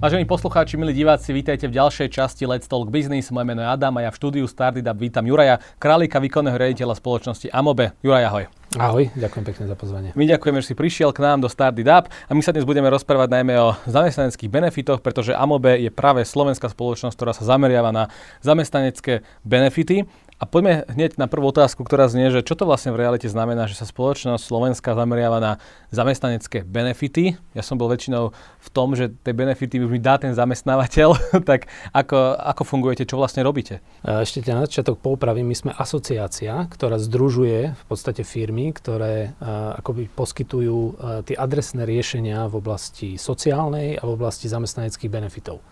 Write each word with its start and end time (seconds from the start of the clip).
Vážení 0.00 0.24
poslucháči, 0.24 0.80
milí 0.80 0.96
diváci, 0.96 1.28
vítajte 1.28 1.68
v 1.68 1.76
ďalšej 1.76 2.08
časti 2.08 2.48
Let's 2.48 2.64
Talk 2.64 2.88
Business. 2.88 3.28
Moje 3.28 3.44
meno 3.44 3.60
je 3.60 3.68
Adam 3.68 3.92
a 4.00 4.08
ja 4.08 4.08
v 4.08 4.16
štúdiu 4.16 4.48
Startup 4.48 4.96
vítam 4.96 5.20
Juraja, 5.28 5.60
králika 5.76 6.16
výkonného 6.16 6.56
riaditeľa 6.56 6.96
spoločnosti 6.96 7.52
Amobe. 7.52 7.92
Juraj, 8.00 8.24
ahoj. 8.32 8.44
Ahoj, 8.78 9.10
ďakujem 9.18 9.42
pekne 9.50 9.64
za 9.66 9.74
pozvanie. 9.74 10.14
My 10.14 10.30
ďakujeme, 10.30 10.62
že 10.62 10.70
si 10.70 10.78
prišiel 10.78 11.10
k 11.10 11.26
nám 11.26 11.42
do 11.42 11.50
Startup 11.50 12.06
a 12.06 12.30
my 12.30 12.38
sa 12.38 12.54
dnes 12.54 12.62
budeme 12.62 12.86
rozprávať 12.86 13.26
najmä 13.26 13.58
o 13.58 13.74
zamestnaneckých 13.90 14.46
benefitoch, 14.46 15.02
pretože 15.02 15.34
Amobe 15.34 15.74
je 15.82 15.90
práve 15.90 16.22
slovenská 16.22 16.70
spoločnosť, 16.70 17.18
ktorá 17.18 17.34
sa 17.34 17.42
zameriava 17.42 17.90
na 17.90 18.14
zamestnanecké 18.46 19.26
benefity. 19.42 20.06
A 20.40 20.48
poďme 20.48 20.88
hneď 20.88 21.20
na 21.20 21.28
prvú 21.28 21.52
otázku, 21.52 21.84
ktorá 21.84 22.08
znie, 22.08 22.32
že 22.32 22.40
čo 22.40 22.56
to 22.56 22.64
vlastne 22.64 22.96
v 22.96 23.04
realite 23.04 23.28
znamená, 23.28 23.68
že 23.68 23.76
sa 23.76 23.84
spoločnosť 23.84 24.40
Slovenska 24.40 24.96
zameriava 24.96 25.36
na 25.36 25.52
zamestnanecké 25.92 26.64
benefity. 26.64 27.36
Ja 27.52 27.60
som 27.60 27.76
bol 27.76 27.92
väčšinou 27.92 28.32
v 28.32 28.68
tom, 28.72 28.96
že 28.96 29.12
tie 29.20 29.36
benefity 29.36 29.76
už 29.84 29.92
mi 29.92 30.00
dá 30.00 30.16
ten 30.16 30.32
zamestnávateľ, 30.32 31.08
tak 31.50 31.68
ako, 31.92 32.40
ako 32.40 32.62
fungujete, 32.64 33.04
čo 33.04 33.20
vlastne 33.20 33.44
robíte? 33.44 33.84
Ešte 34.00 34.40
ťa 34.40 34.56
na 34.56 34.64
začiatok 34.64 34.96
poupravím, 35.04 35.52
my 35.52 35.56
sme 35.60 35.70
asociácia, 35.76 36.56
ktorá 36.72 36.96
združuje 36.96 37.76
v 37.76 37.84
podstate 37.84 38.24
firmy, 38.24 38.59
ktoré 38.68 39.32
uh, 39.32 39.80
akoby 39.80 40.12
poskytujú 40.12 40.78
tie 41.24 41.36
adresné 41.40 41.88
riešenia 41.88 42.44
v 42.52 42.60
oblasti 42.60 43.16
sociálnej 43.16 43.96
a 43.96 44.04
v 44.04 44.12
oblasti 44.12 44.52
zamestnaneckých 44.52 45.08
benefitov. 45.08 45.64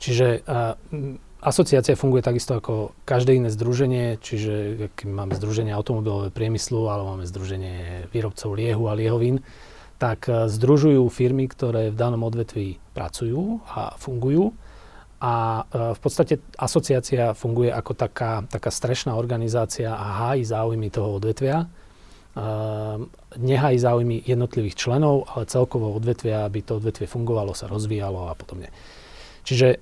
Čiže 0.00 0.44
Asociácia 1.44 1.92
funguje 1.92 2.24
takisto 2.24 2.56
ako 2.56 2.96
každé 3.04 3.36
iné 3.36 3.52
združenie, 3.52 4.16
čiže 4.16 4.88
keď 4.96 5.06
máme 5.12 5.36
združenie 5.36 5.76
automobilového 5.76 6.32
priemyslu 6.32 6.88
alebo 6.88 7.12
máme 7.12 7.28
združenie 7.28 8.08
výrobcov 8.08 8.56
liehu 8.56 8.88
a 8.88 8.96
liehovín, 8.96 9.44
tak 10.00 10.24
združujú 10.28 11.04
firmy, 11.12 11.44
ktoré 11.44 11.92
v 11.92 12.00
danom 12.00 12.24
odvetví 12.24 12.80
pracujú 12.96 13.60
a 13.68 13.92
fungujú. 14.00 14.56
A 15.20 15.64
v 15.68 16.00
podstate 16.00 16.40
asociácia 16.56 17.36
funguje 17.36 17.68
ako 17.68 17.92
taká, 17.92 18.48
taká 18.48 18.72
strešná 18.72 19.12
organizácia 19.12 19.92
a 19.92 20.32
hájí 20.32 20.48
záujmy 20.48 20.88
toho 20.88 21.20
odvetvia. 21.20 21.68
E, 22.34 22.42
nehájí 23.38 23.78
záujmy 23.78 24.22
jednotlivých 24.26 24.74
členov, 24.74 25.30
ale 25.30 25.46
celkovo 25.46 25.94
odvetvia, 25.94 26.46
aby 26.46 26.62
to 26.62 26.76
odvetvie 26.82 27.06
fungovalo, 27.06 27.54
sa 27.54 27.66
rozvíjalo 27.66 28.30
a 28.30 28.34
podobne. 28.34 28.70
Čiže 29.44 29.76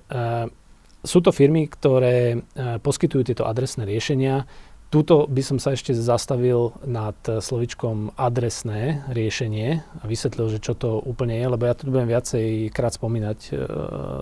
sú 1.03 1.19
to 1.19 1.35
firmy, 1.35 1.67
ktoré 1.67 2.17
e, 2.31 2.37
poskytujú 2.79 3.27
tieto 3.27 3.43
adresné 3.43 3.83
riešenia. 3.83 4.47
Tuto 4.87 5.25
by 5.25 5.41
som 5.43 5.57
sa 5.57 5.73
ešte 5.73 5.91
zastavil 5.97 6.71
nad 6.85 7.17
slovičkom 7.25 8.13
adresné 8.15 9.03
riešenie 9.09 9.81
a 9.99 10.03
vysvetlil, 10.05 10.53
že 10.53 10.63
čo 10.63 10.77
to 10.77 11.01
úplne 11.01 11.33
je, 11.33 11.45
lebo 11.49 11.65
ja 11.65 11.73
tu 11.73 11.89
budem 11.89 12.07
viacej 12.07 12.71
krát 12.71 12.95
spomínať 12.95 13.39
e, 13.49 13.53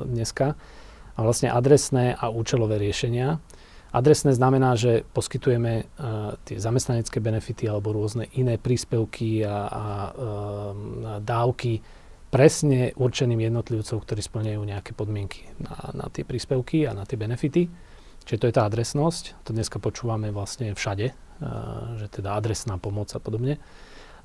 dneska. 0.10 0.58
A 1.12 1.20
vlastne 1.22 1.54
adresné 1.54 2.18
a 2.18 2.32
účelové 2.34 2.82
riešenia. 2.82 3.38
Adresné 3.92 4.32
znamená, 4.32 4.80
že 4.80 5.04
poskytujeme 5.12 5.84
uh, 5.84 6.40
tie 6.48 6.56
zamestnanecké 6.56 7.20
benefity 7.20 7.68
alebo 7.68 7.92
rôzne 7.92 8.32
iné 8.40 8.56
príspevky 8.56 9.44
a, 9.44 9.68
a 9.68 9.86
uh, 10.08 10.20
dávky 11.20 11.84
presne 12.32 12.96
určeným 12.96 13.44
jednotlivcov, 13.52 14.08
ktorí 14.08 14.24
splňajú 14.24 14.62
nejaké 14.64 14.96
podmienky 14.96 15.44
na, 15.60 15.76
na 15.92 16.06
tie 16.08 16.24
príspevky 16.24 16.88
a 16.88 16.96
na 16.96 17.04
tie 17.04 17.20
benefity. 17.20 17.68
Čiže 18.24 18.40
to 18.40 18.48
je 18.48 18.56
tá 18.56 18.64
adresnosť. 18.64 19.44
To 19.44 19.52
dneska 19.52 19.84
počúvame 19.84 20.32
vlastne 20.32 20.72
všade, 20.72 21.12
uh, 21.12 22.00
že 22.00 22.08
teda 22.08 22.40
adresná 22.40 22.80
pomoc 22.80 23.12
a 23.12 23.20
podobne. 23.20 23.60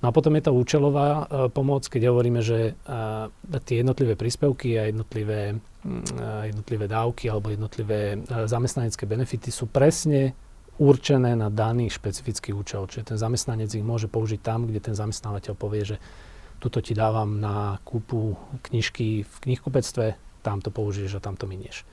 No 0.04 0.08
a 0.08 0.12
potom 0.12 0.36
je 0.36 0.44
to 0.44 0.52
účelová 0.52 1.08
uh, 1.08 1.24
pomoc, 1.48 1.88
keď 1.88 2.12
hovoríme, 2.12 2.44
že 2.44 2.76
uh, 2.84 3.32
tie 3.64 3.80
jednotlivé 3.80 4.12
príspevky 4.12 4.76
a 4.76 4.92
jednotlivé, 4.92 5.56
uh, 5.56 6.42
jednotlivé 6.44 6.84
dávky 6.84 7.32
alebo 7.32 7.48
jednotlivé 7.48 8.20
zamestnanecké 8.28 9.08
benefity 9.08 9.48
sú 9.48 9.66
presne 9.66 10.36
určené 10.76 11.32
na 11.32 11.48
daný 11.48 11.88
špecifický 11.88 12.52
účel. 12.52 12.84
Čiže 12.84 13.16
ten 13.16 13.18
zamestnanec 13.18 13.72
ich 13.72 13.84
môže 13.84 14.12
použiť 14.12 14.40
tam, 14.44 14.68
kde 14.68 14.80
ten 14.80 14.96
zamestnávateľ 14.96 15.54
povie, 15.56 15.96
že 15.96 15.96
tuto 16.60 16.80
ti 16.80 16.96
dávam 16.96 17.40
na 17.40 17.80
kúpu 17.84 18.36
knižky 18.68 19.24
v 19.24 19.34
knihkupectve, 19.48 20.16
tam 20.40 20.60
to 20.60 20.72
použiješ 20.72 21.20
a 21.20 21.24
tam 21.24 21.36
to 21.36 21.48
minieš. 21.48 21.84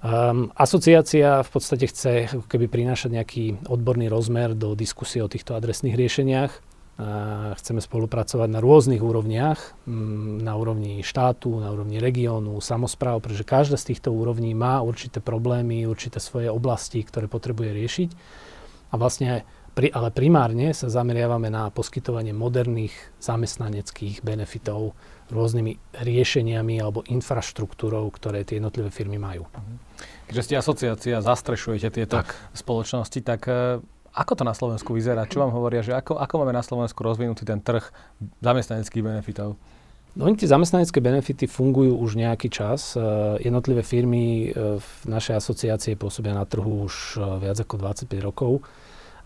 Um, 0.00 0.48
asociácia 0.56 1.44
v 1.44 1.50
podstate 1.52 1.84
chce 1.84 2.12
keby 2.48 2.72
prinášať 2.72 3.20
nejaký 3.20 3.44
odborný 3.68 4.08
rozmer 4.08 4.56
do 4.56 4.72
diskusie 4.72 5.20
o 5.20 5.28
týchto 5.28 5.52
adresných 5.52 5.92
riešeniach. 5.92 6.69
Chceme 7.56 7.80
spolupracovať 7.80 8.48
na 8.52 8.60
rôznych 8.60 9.00
úrovniach, 9.00 9.88
na 10.44 10.52
úrovni 10.52 11.00
štátu, 11.00 11.56
na 11.56 11.72
úrovni 11.72 11.96
regiónu, 11.96 12.60
samozpráv, 12.60 13.24
pretože 13.24 13.48
každá 13.48 13.80
z 13.80 13.94
týchto 13.94 14.12
úrovní 14.12 14.52
má 14.52 14.84
určité 14.84 15.24
problémy, 15.24 15.88
určité 15.88 16.20
svoje 16.20 16.52
oblasti, 16.52 17.00
ktoré 17.00 17.24
potrebuje 17.24 17.70
riešiť. 17.72 18.10
A 18.92 18.94
vlastne 19.00 19.48
ale 19.78 20.12
primárne 20.12 20.76
sa 20.76 20.92
zameriavame 20.92 21.48
na 21.48 21.72
poskytovanie 21.72 22.36
moderných 22.36 22.92
zamestnaneckých 23.22 24.20
benefitov 24.20 24.92
rôznymi 25.30 25.94
riešeniami 25.94 26.74
alebo 26.82 27.06
infraštruktúrou, 27.06 28.04
ktoré 28.12 28.42
tie 28.42 28.58
jednotlivé 28.58 28.90
firmy 28.90 29.16
majú. 29.16 29.46
Mhm. 29.46 29.74
Keďže 30.28 30.42
ste 30.46 30.54
asociácia, 30.58 31.16
zastrešujete 31.22 31.88
tieto 31.90 32.22
tak. 32.22 32.34
spoločnosti, 32.54 33.18
tak 33.22 33.40
e, 33.50 33.82
ako 34.10 34.32
to 34.40 34.44
na 34.46 34.54
Slovensku 34.54 34.90
vyzerá? 34.90 35.26
Čo 35.26 35.42
vám 35.42 35.54
hovoria, 35.54 35.86
že 35.86 35.94
ako, 35.94 36.18
ako 36.18 36.34
máme 36.42 36.54
na 36.54 36.66
Slovensku 36.66 36.98
rozvinutý 37.02 37.46
ten 37.46 37.62
trh 37.62 37.86
zamestnaneckých 38.42 39.04
benefitov? 39.06 39.54
No, 40.18 40.26
tie 40.34 40.50
zamestnanecké 40.50 40.98
benefity 40.98 41.46
fungujú 41.46 41.94
už 41.94 42.18
nejaký 42.18 42.50
čas. 42.50 42.98
E, 42.98 43.00
jednotlivé 43.46 43.86
firmy 43.86 44.50
e, 44.50 44.82
v 44.82 44.90
našej 45.06 45.38
asociácii 45.38 45.94
pôsobia 45.94 46.34
na 46.34 46.42
trhu 46.42 46.90
už 46.90 47.22
viac 47.38 47.62
ako 47.62 47.78
25 47.78 48.10
rokov. 48.18 48.66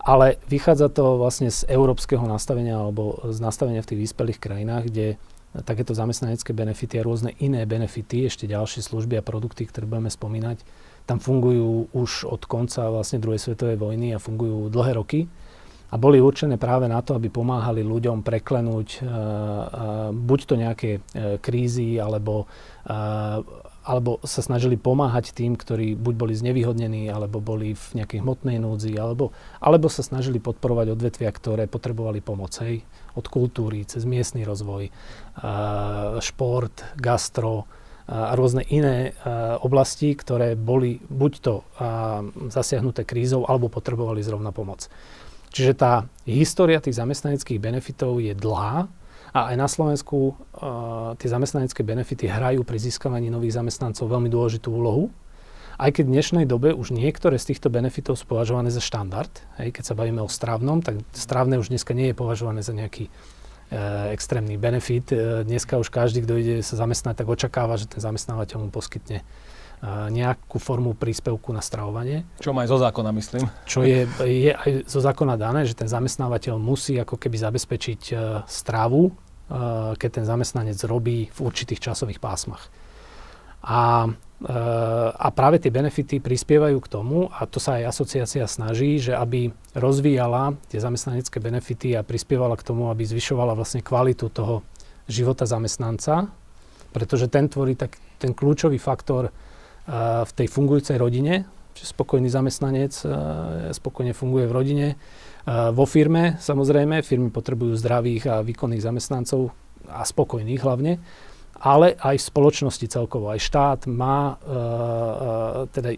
Ale 0.05 0.37
vychádza 0.45 0.93
to 0.93 1.17
vlastne 1.17 1.49
z 1.49 1.65
európskeho 1.65 2.21
nastavenia 2.29 2.77
alebo 2.77 3.25
z 3.25 3.41
nastavenia 3.41 3.81
v 3.81 3.89
tých 3.89 4.01
vyspelých 4.05 4.37
krajinách, 4.37 4.93
kde 4.93 5.17
takéto 5.65 5.97
zamestnanecké 5.97 6.51
benefity 6.51 7.01
a 7.01 7.05
rôzne 7.07 7.31
iné 7.41 7.65
benefity, 7.65 8.29
ešte 8.29 8.45
ďalšie 8.45 8.85
služby 8.85 9.17
a 9.17 9.25
produkty, 9.25 9.65
ktoré 9.65 9.89
budeme 9.89 10.11
spomínať, 10.13 10.61
tam 11.05 11.21
fungujú 11.21 11.89
už 11.93 12.25
od 12.25 12.43
konca 12.49 12.89
vlastne 12.89 13.21
druhej 13.21 13.41
svetovej 13.41 13.77
vojny 13.77 14.13
a 14.13 14.21
fungujú 14.21 14.73
dlhé 14.73 14.91
roky 14.97 15.19
a 15.93 15.95
boli 16.01 16.17
určené 16.17 16.57
práve 16.57 16.89
na 16.89 16.99
to, 17.05 17.13
aby 17.13 17.29
pomáhali 17.29 17.85
ľuďom 17.85 18.25
preklenúť 18.25 18.87
uh, 18.99 19.05
uh, 19.05 19.63
buď 20.11 20.39
to 20.43 20.55
nejaké 20.57 20.91
uh, 20.99 21.37
krízy 21.39 22.01
alebo 22.01 22.49
alebo 23.85 24.17
sa 24.25 24.41
snažili 24.41 24.81
pomáhať 24.81 25.29
tým, 25.33 25.53
ktorí 25.53 25.93
buď 25.93 26.13
boli 26.17 26.33
znevýhodnení, 26.33 27.05
alebo 27.05 27.37
boli 27.37 27.77
v 27.77 28.01
nejakej 28.01 28.25
hmotnej 28.25 28.57
núdzi, 28.57 28.97
alebo, 28.97 29.29
alebo 29.61 29.93
sa 29.93 30.01
snažili 30.01 30.41
podporovať 30.41 30.97
odvetvia, 30.97 31.29
ktoré 31.29 31.69
potrebovali 31.69 32.17
pomoc. 32.17 32.49
Hej, 32.57 32.81
od 33.13 33.29
kultúry, 33.29 33.85
cez 33.85 34.01
miestny 34.01 34.41
rozvoj, 34.41 34.89
uh, 34.89 36.17
šport, 36.17 36.81
gastro 36.97 37.69
a 38.05 38.37
rôzne 38.37 38.61
iné 38.69 39.17
oblasti, 39.65 40.13
ktoré 40.13 40.53
boli 40.53 41.01
buď 41.09 41.33
to 41.41 41.65
zasiahnuté 42.53 43.01
krízou, 43.05 43.49
alebo 43.49 43.69
potrebovali 43.69 44.21
zrovna 44.21 44.53
pomoc. 44.53 44.85
Čiže 45.49 45.73
tá 45.73 46.05
história 46.29 46.83
tých 46.83 46.99
zamestnaneckých 46.99 47.57
benefitov 47.57 48.21
je 48.21 48.37
dlhá, 48.37 48.85
a 49.35 49.51
aj 49.51 49.55
na 49.59 49.67
Slovensku 49.67 50.31
tie 51.19 51.27
zamestnanecké 51.27 51.83
benefity 51.83 52.31
hrajú 52.31 52.63
pri 52.63 52.79
získavaní 52.79 53.27
nových 53.27 53.59
zamestnancov 53.59 54.07
veľmi 54.07 54.31
dôležitú 54.31 54.71
úlohu. 54.71 55.11
Aj 55.75 55.91
keď 55.91 56.07
v 56.07 56.13
dnešnej 56.15 56.45
dobe 56.47 56.71
už 56.71 56.95
niektoré 56.95 57.35
z 57.35 57.51
týchto 57.51 57.67
benefitov 57.67 58.15
sú 58.15 58.31
považované 58.31 58.71
za 58.71 58.79
štandard, 58.79 59.27
hej, 59.59 59.75
keď 59.75 59.91
sa 59.91 59.97
bavíme 59.99 60.23
o 60.23 60.31
stravnom, 60.31 60.79
tak 60.79 61.03
stravné 61.11 61.59
už 61.59 61.67
dneska 61.67 61.91
nie 61.91 62.15
je 62.15 62.15
považované 62.15 62.63
za 62.63 62.71
nejaký 62.71 63.11
extrémny 64.13 64.55
benefit. 64.59 65.09
Uh, 65.11 65.41
dneska 65.47 65.79
už 65.79 65.89
každý, 65.89 66.21
kto 66.21 66.33
ide 66.37 66.55
sa 66.61 66.77
zamestnať, 66.77 67.23
tak 67.23 67.27
očakáva, 67.27 67.79
že 67.79 67.89
ten 67.89 68.01
zamestnávateľ 68.03 68.57
mu 68.65 68.69
poskytne 68.69 69.21
uh, 69.21 70.07
nejakú 70.13 70.61
formu 70.61 70.93
príspevku 70.93 71.49
na 71.55 71.65
stravovanie. 71.65 72.27
Čo 72.37 72.53
má 72.53 72.63
aj 72.63 72.69
zo 72.71 72.79
zákona, 72.81 73.09
myslím. 73.15 73.43
Čo 73.65 73.81
je, 73.85 74.05
je 74.21 74.51
aj 74.53 74.85
zo 74.85 74.99
zákona 75.01 75.35
dané, 75.39 75.65
že 75.65 75.73
ten 75.73 75.89
zamestnávateľ 75.89 76.61
musí 76.61 76.97
ako 77.01 77.17
keby 77.17 77.37
zabezpečiť 77.41 78.01
stravu 78.45 79.13
keď 79.95 80.09
ten 80.09 80.25
zamestnanec 80.25 80.77
robí 80.89 81.29
v 81.29 81.39
určitých 81.45 81.91
časových 81.91 82.17
pásmach. 82.17 82.65
A, 83.65 84.09
a 85.15 85.27
práve 85.31 85.63
tie 85.63 85.71
benefity 85.71 86.19
prispievajú 86.19 86.77
k 86.83 86.91
tomu, 86.91 87.31
a 87.31 87.47
to 87.47 87.63
sa 87.63 87.79
aj 87.79 87.95
asociácia 87.95 88.43
snaží, 88.51 88.99
že 88.99 89.15
aby 89.15 89.55
rozvíjala 89.71 90.59
tie 90.67 90.83
zamestnanecké 90.83 91.39
benefity 91.39 91.95
a 91.95 92.03
prispievala 92.03 92.59
k 92.59 92.67
tomu, 92.67 92.91
aby 92.91 93.07
zvyšovala 93.07 93.55
vlastne 93.55 93.79
kvalitu 93.79 94.27
toho 94.27 94.59
života 95.07 95.47
zamestnanca, 95.47 96.27
pretože 96.91 97.31
ten 97.31 97.47
tvorí 97.47 97.79
tak, 97.79 97.95
ten 98.19 98.35
kľúčový 98.35 98.75
faktor 98.75 99.31
v 99.87 100.31
tej 100.35 100.47
fungujúcej 100.51 100.99
rodine, 100.99 101.47
že 101.71 101.91
spokojný 101.91 102.27
zamestnanec 102.27 102.91
spokojne 103.71 104.11
funguje 104.11 104.51
v 104.51 104.55
rodine, 104.55 104.87
vo 105.47 105.85
firme, 105.87 106.41
samozrejme, 106.41 107.05
firmy 107.05 107.31
potrebujú 107.31 107.77
zdravých 107.77 108.23
a 108.31 108.35
výkonných 108.43 108.83
zamestnancov 108.83 109.53
a 109.85 110.01
spokojných 110.01 110.59
hlavne. 110.59 110.97
Ale 111.59 111.95
aj 111.99 112.31
spoločnosti 112.31 112.85
celkovo. 112.87 113.31
Aj 113.31 113.39
štát 113.39 113.87
má, 113.87 114.35
uh, 114.35 115.69
teda 115.71 115.95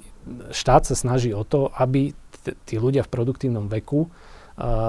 štát 0.53 0.85
sa 0.85 0.95
snaží 0.95 1.33
o 1.33 1.41
to, 1.41 1.73
aby 1.77 2.13
t- 2.45 2.57
tí 2.65 2.75
ľudia 2.77 3.05
v 3.05 3.13
produktívnom 3.13 3.65
veku 3.67 4.07
uh, 4.07 4.09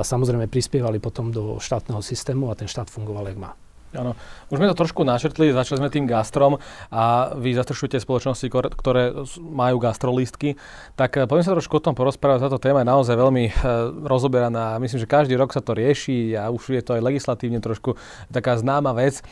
samozrejme 0.04 0.50
prispievali 0.50 1.00
potom 1.00 1.32
do 1.32 1.56
štátneho 1.56 2.04
systému 2.04 2.52
a 2.52 2.58
ten 2.58 2.68
štát 2.68 2.92
fungoval, 2.92 3.32
jak 3.32 3.38
má. 3.40 3.52
Áno, 3.96 4.12
už 4.52 4.60
sme 4.60 4.68
to 4.68 4.76
trošku 4.76 5.00
načrtli, 5.00 5.48
začali 5.48 5.80
sme 5.80 5.88
tým 5.88 6.04
gastrom 6.04 6.60
a 6.92 7.32
vy 7.32 7.56
zastršujete 7.56 8.04
spoločnosti, 8.04 8.44
ktoré 8.52 9.16
majú 9.40 9.80
gastrolistky, 9.80 10.60
tak 10.92 11.16
eh, 11.16 11.24
poďme 11.24 11.44
sa 11.48 11.56
trošku 11.56 11.80
o 11.80 11.84
tom 11.84 11.96
porozprávať. 11.96 12.44
Táto 12.44 12.60
téma 12.60 12.84
je 12.84 12.90
naozaj 12.92 13.16
veľmi 13.16 13.44
e, 13.48 13.52
rozoberaná. 14.04 14.76
Myslím, 14.76 15.00
že 15.00 15.08
každý 15.08 15.34
rok 15.40 15.56
sa 15.56 15.64
to 15.64 15.72
rieši 15.72 16.36
a 16.36 16.52
už 16.52 16.76
je 16.76 16.84
to 16.84 17.00
aj 17.00 17.02
legislatívne 17.04 17.64
trošku 17.64 17.96
taká 18.28 18.60
známa 18.60 18.92
vec. 18.92 19.20
E, 19.20 19.22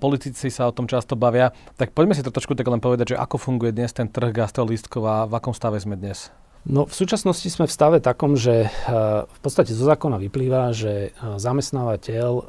politici 0.00 0.48
sa 0.48 0.64
o 0.68 0.72
tom 0.72 0.88
často 0.88 1.12
bavia. 1.12 1.52
Tak 1.76 1.92
poďme 1.92 2.16
si 2.16 2.24
to 2.24 2.32
trošku 2.32 2.56
tak 2.56 2.68
len 2.68 2.80
povedať, 2.80 3.16
že 3.16 3.20
ako 3.20 3.36
funguje 3.36 3.76
dnes 3.76 3.92
ten 3.92 4.08
trh 4.08 4.32
gastrolístkov 4.32 5.02
a 5.04 5.16
v 5.28 5.32
akom 5.36 5.52
stave 5.52 5.76
sme 5.76 6.00
dnes. 6.00 6.32
No 6.64 6.88
v 6.88 6.94
súčasnosti 6.96 7.44
sme 7.52 7.68
v 7.68 7.76
stave 7.76 7.98
takom, 8.00 8.40
že 8.40 8.68
eh, 8.68 8.70
v 9.28 9.38
podstate 9.44 9.76
zo 9.76 9.84
zákona 9.84 10.16
vyplýva, 10.16 10.72
že 10.72 11.12
eh, 11.12 11.36
zamestnávateľ 11.36 12.30
eh, 12.32 12.44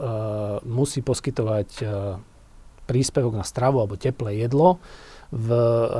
musí 0.63 1.03
poskytovať 1.03 1.69
príspevok 2.85 3.33
na 3.33 3.41
stravu 3.41 3.81
alebo 3.81 3.97
teplé 3.97 4.45
jedlo 4.45 4.77
v 5.33 5.49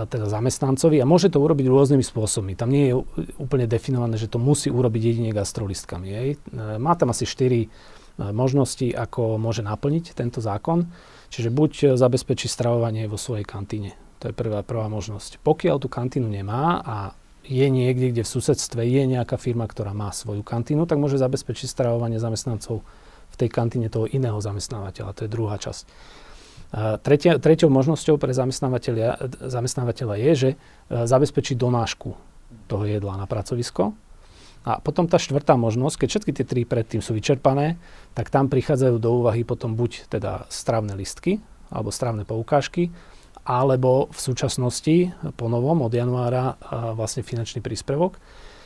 teda 0.05 0.29
zamestnancovi 0.29 1.01
a 1.01 1.09
môže 1.09 1.33
to 1.33 1.41
urobiť 1.41 1.65
rôznymi 1.65 2.05
spôsobmi. 2.05 2.53
Tam 2.53 2.69
nie 2.69 2.93
je 2.93 2.95
úplne 3.41 3.65
definované, 3.65 4.21
že 4.21 4.29
to 4.29 4.37
musí 4.37 4.69
urobiť 4.69 5.01
jedine 5.01 5.33
gastrolistkami. 5.33 6.07
Jej. 6.13 6.29
Má 6.77 6.93
tam 6.93 7.09
asi 7.09 7.25
4 7.25 8.31
možnosti, 8.31 8.85
ako 8.93 9.41
môže 9.41 9.65
naplniť 9.65 10.13
tento 10.13 10.45
zákon. 10.45 10.93
Čiže 11.33 11.49
buď 11.49 11.97
zabezpečí 11.97 12.45
stravovanie 12.45 13.09
vo 13.09 13.17
svojej 13.17 13.49
kantíne. 13.49 13.97
To 14.21 14.29
je 14.29 14.33
prvá, 14.37 14.61
prvá 14.61 14.87
možnosť. 14.93 15.41
Pokiaľ 15.41 15.81
tú 15.81 15.89
kantínu 15.89 16.29
nemá 16.29 16.85
a 16.85 16.95
je 17.45 17.67
niekde, 17.69 18.11
kde 18.11 18.21
v 18.25 18.33
susedstve 18.33 18.81
je 18.83 19.03
nejaká 19.05 19.37
firma, 19.37 19.69
ktorá 19.69 19.93
má 19.93 20.09
svoju 20.09 20.41
kantínu, 20.41 20.89
tak 20.89 20.97
môže 20.97 21.21
zabezpečiť 21.21 21.69
stravovanie 21.69 22.17
zamestnancov 22.17 22.81
v 23.31 23.35
tej 23.37 23.49
kantíne 23.49 23.87
toho 23.89 24.09
iného 24.09 24.37
zamestnávateľa. 24.41 25.15
To 25.15 25.23
je 25.25 25.29
druhá 25.29 25.55
časť. 25.61 25.83
tretia, 27.03 27.37
tretiou 27.37 27.69
možnosťou 27.69 28.17
pre 28.17 28.33
zamestnávateľa, 28.33 30.15
je, 30.17 30.31
že 30.33 30.49
e, 30.51 30.55
zabezpečí 30.89 31.53
donášku 31.55 32.15
toho 32.65 32.83
jedla 32.83 33.19
na 33.19 33.25
pracovisko. 33.29 33.93
A 34.65 34.81
potom 34.81 35.05
tá 35.05 35.21
štvrtá 35.21 35.53
možnosť, 35.61 35.95
keď 36.01 36.07
všetky 36.09 36.31
tie 36.33 36.45
tri 36.45 36.61
predtým 36.65 36.97
sú 36.97 37.13
vyčerpané, 37.13 37.77
tak 38.17 38.33
tam 38.33 38.49
prichádzajú 38.49 38.97
do 38.97 39.21
úvahy 39.21 39.45
potom 39.45 39.77
buď 39.77 40.09
teda 40.09 40.49
stravné 40.49 40.97
listky 40.97 41.37
alebo 41.69 41.93
stravné 41.93 42.25
poukážky, 42.25 42.89
alebo 43.45 44.09
v 44.09 44.19
súčasnosti 44.19 45.13
po 45.37 45.45
novom 45.45 45.85
od 45.85 45.93
januára 45.93 46.57
vlastne 46.97 47.21
finančný 47.21 47.61
príspevok, 47.61 48.17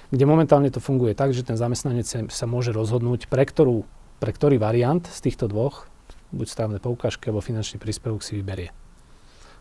kde 0.10 0.26
momentálne 0.26 0.72
to 0.72 0.82
funguje 0.82 1.14
tak, 1.14 1.36
že 1.36 1.46
ten 1.46 1.60
zamestnanec 1.60 2.32
sa 2.32 2.46
môže 2.48 2.72
rozhodnúť 2.74 3.28
pre, 3.30 3.44
ktorú, 3.46 3.86
pre 4.18 4.32
ktorý 4.32 4.58
variant 4.58 5.06
z 5.06 5.20
týchto 5.30 5.52
dvoch, 5.52 5.86
buď 6.32 6.48
strávne 6.48 6.80
poukážky 6.82 7.30
alebo 7.30 7.46
finančný 7.46 7.78
príspevok 7.78 8.24
si 8.24 8.40
vyberie. 8.40 8.74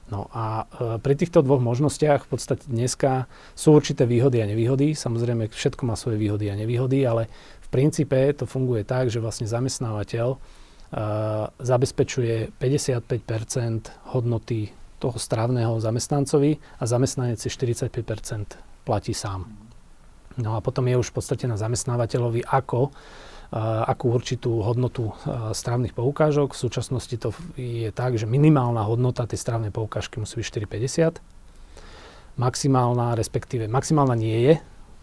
No 0.08 0.32
a 0.32 0.64
e, 0.64 0.96
pri 1.04 1.14
týchto 1.20 1.44
dvoch 1.44 1.60
možnostiach 1.60 2.24
v 2.24 2.30
podstate 2.32 2.64
dneska 2.64 3.28
sú 3.52 3.76
určité 3.76 4.08
výhody 4.08 4.40
a 4.40 4.48
nevýhody. 4.48 4.96
Samozrejme, 4.96 5.52
všetko 5.52 5.84
má 5.84 6.00
svoje 6.00 6.16
výhody 6.16 6.48
a 6.48 6.56
nevýhody, 6.56 7.04
ale 7.04 7.28
v 7.60 7.68
princípe 7.68 8.16
to 8.32 8.48
funguje 8.48 8.88
tak, 8.88 9.12
že 9.12 9.20
vlastne 9.20 9.44
zamestnávateľ 9.44 10.28
e, 10.32 10.38
zabezpečuje 11.60 12.56
55% 12.56 14.16
hodnoty 14.16 14.72
toho 14.98 15.16
strávneho 15.16 15.78
zamestnancovi 15.78 16.58
a 16.78 16.84
zamestnanec 16.84 17.38
si 17.38 17.48
45% 17.48 18.58
platí 18.82 19.14
sám. 19.14 19.46
No 20.38 20.54
a 20.54 20.62
potom 20.62 20.86
je 20.86 20.98
už 20.98 21.10
v 21.10 21.16
podstate 21.18 21.50
na 21.50 21.58
zamestnávateľovi, 21.58 22.46
ako 22.46 22.94
akú 23.88 24.12
určitú 24.12 24.60
hodnotu 24.60 25.16
strávnych 25.56 25.96
poukážok. 25.96 26.52
V 26.52 26.62
súčasnosti 26.68 27.16
to 27.16 27.32
je 27.56 27.88
tak, 27.96 28.20
že 28.20 28.28
minimálna 28.28 28.84
hodnota 28.84 29.24
tej 29.24 29.40
strávnej 29.40 29.72
poukážky 29.72 30.20
musí 30.20 30.36
byť 30.36 30.68
4,50. 30.68 32.36
Maximálna, 32.38 33.16
respektíve 33.16 33.66
maximálna 33.66 34.14
nie 34.14 34.38
je, 34.46 34.54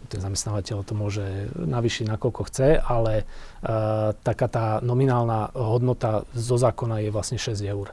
ten 0.06 0.22
zamestnávateľ 0.22 0.86
to 0.86 0.94
môže 0.94 1.50
navýšiť 1.58 2.06
nakoľko 2.06 2.42
chce, 2.46 2.78
ale 2.78 3.26
uh, 3.26 4.14
taká 4.22 4.46
tá 4.46 4.66
nominálna 4.78 5.50
hodnota 5.58 6.22
zo 6.30 6.54
zákona 6.54 7.02
je 7.02 7.10
vlastne 7.10 7.42
6 7.42 7.58
eur. 7.66 7.90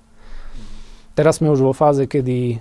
Teraz 1.13 1.38
sme 1.38 1.54
už 1.54 1.62
vo 1.62 1.77
fáze, 1.77 2.10
kedy 2.10 2.57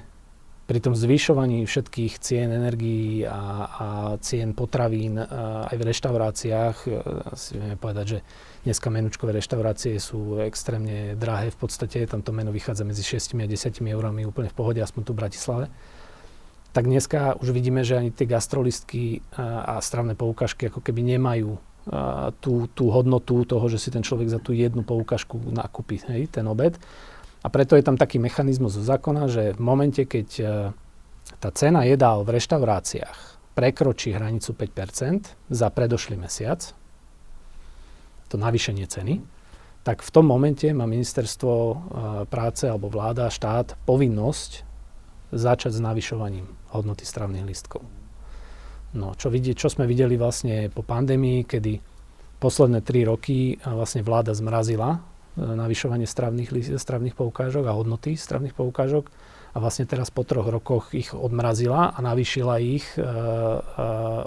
pri 0.68 0.78
tom 0.78 0.92
zvyšovaní 0.92 1.64
všetkých 1.64 2.20
cien 2.20 2.52
energií 2.52 3.24
a, 3.24 3.40
a 3.64 3.86
cien 4.20 4.52
potravín 4.52 5.16
a 5.16 5.68
aj 5.72 5.76
v 5.80 5.86
reštauráciách, 5.88 6.76
e, 6.84 6.88
si 7.32 7.56
vieme 7.56 7.80
povedať, 7.80 8.06
že 8.06 8.18
dneska 8.68 8.92
menučkové 8.92 9.40
reštaurácie 9.40 9.96
sú 9.96 10.36
extrémne 10.44 11.16
drahé, 11.16 11.48
v 11.48 11.58
podstate 11.64 12.04
tam 12.04 12.20
to 12.20 12.36
meno 12.36 12.52
vychádza 12.52 12.84
medzi 12.84 13.00
6 13.00 13.40
a 13.40 13.48
10 13.48 13.88
eurami 13.88 14.28
úplne 14.28 14.52
v 14.52 14.56
pohode, 14.56 14.80
aspoň 14.84 15.02
tu 15.02 15.12
v 15.16 15.20
Bratislave. 15.24 15.66
Tak 16.76 16.84
dneska 16.84 17.40
už 17.40 17.56
vidíme, 17.56 17.84
že 17.88 17.96
ani 17.96 18.12
tie 18.12 18.28
gastrolistky 18.28 19.24
a, 19.32 19.76
a 19.76 19.80
stravné 19.80 20.12
poukažky 20.12 20.68
ako 20.68 20.84
keby 20.84 21.00
nemajú 21.16 21.56
tú, 22.38 22.70
tú 22.70 22.94
hodnotu 22.94 23.42
toho, 23.42 23.66
že 23.66 23.82
si 23.82 23.90
ten 23.90 24.06
človek 24.06 24.30
za 24.30 24.38
tú 24.38 24.54
jednu 24.54 24.86
poukažku 24.86 25.50
nakúpi 25.50 25.98
hej, 26.06 26.30
ten 26.30 26.46
obed 26.46 26.78
a 27.42 27.46
preto 27.50 27.74
je 27.74 27.82
tam 27.82 27.98
taký 27.98 28.22
mechanizmus 28.22 28.78
zo 28.78 28.86
zákona, 28.86 29.26
že 29.26 29.42
v 29.58 29.60
momente, 29.60 30.06
keď 30.06 30.28
e, 30.38 30.44
tá 31.42 31.50
cena 31.50 31.82
jedál 31.82 32.22
v 32.22 32.38
reštauráciách 32.38 33.18
prekročí 33.58 34.14
hranicu 34.14 34.54
5% 34.54 35.50
za 35.50 35.68
predošlý 35.74 36.16
mesiac, 36.22 36.62
to 38.30 38.38
navýšenie 38.38 38.86
ceny, 38.86 39.20
tak 39.82 40.06
v 40.06 40.10
tom 40.14 40.30
momente 40.30 40.70
má 40.70 40.86
ministerstvo 40.86 41.52
e, 41.52 41.74
práce 42.30 42.70
alebo 42.70 42.86
vláda, 42.86 43.26
štát 43.26 43.74
povinnosť 43.82 44.62
začať 45.34 45.74
s 45.74 45.80
navyšovaním 45.82 46.46
hodnoty 46.70 47.02
stravných 47.02 47.44
listkov. 47.44 47.82
No, 48.94 49.16
čo, 49.18 49.32
vidie, 49.32 49.56
čo 49.56 49.66
sme 49.72 49.88
videli 49.88 50.14
vlastne 50.14 50.68
po 50.68 50.84
pandémii, 50.84 51.48
kedy 51.48 51.80
posledné 52.38 52.84
tri 52.84 53.02
roky 53.08 53.56
vlastne 53.64 54.04
vláda 54.04 54.36
zmrazila 54.36 55.11
navyšovanie 55.36 56.04
stravných, 56.04 56.76
stravných 56.76 57.16
poukážok 57.16 57.64
a 57.64 57.76
hodnoty 57.76 58.16
stravných 58.20 58.52
poukážok 58.52 59.08
a 59.52 59.56
vlastne 59.60 59.84
teraz 59.84 60.08
po 60.08 60.24
troch 60.24 60.48
rokoch 60.48 60.96
ich 60.96 61.12
odmrazila 61.12 61.92
a 61.92 61.98
navýšila 62.00 62.56
ich 62.60 62.84
e, 62.96 63.00
e, 63.00 63.06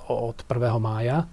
od 0.06 0.38
1. 0.46 0.78
mája 0.78 1.26
e, 1.26 1.28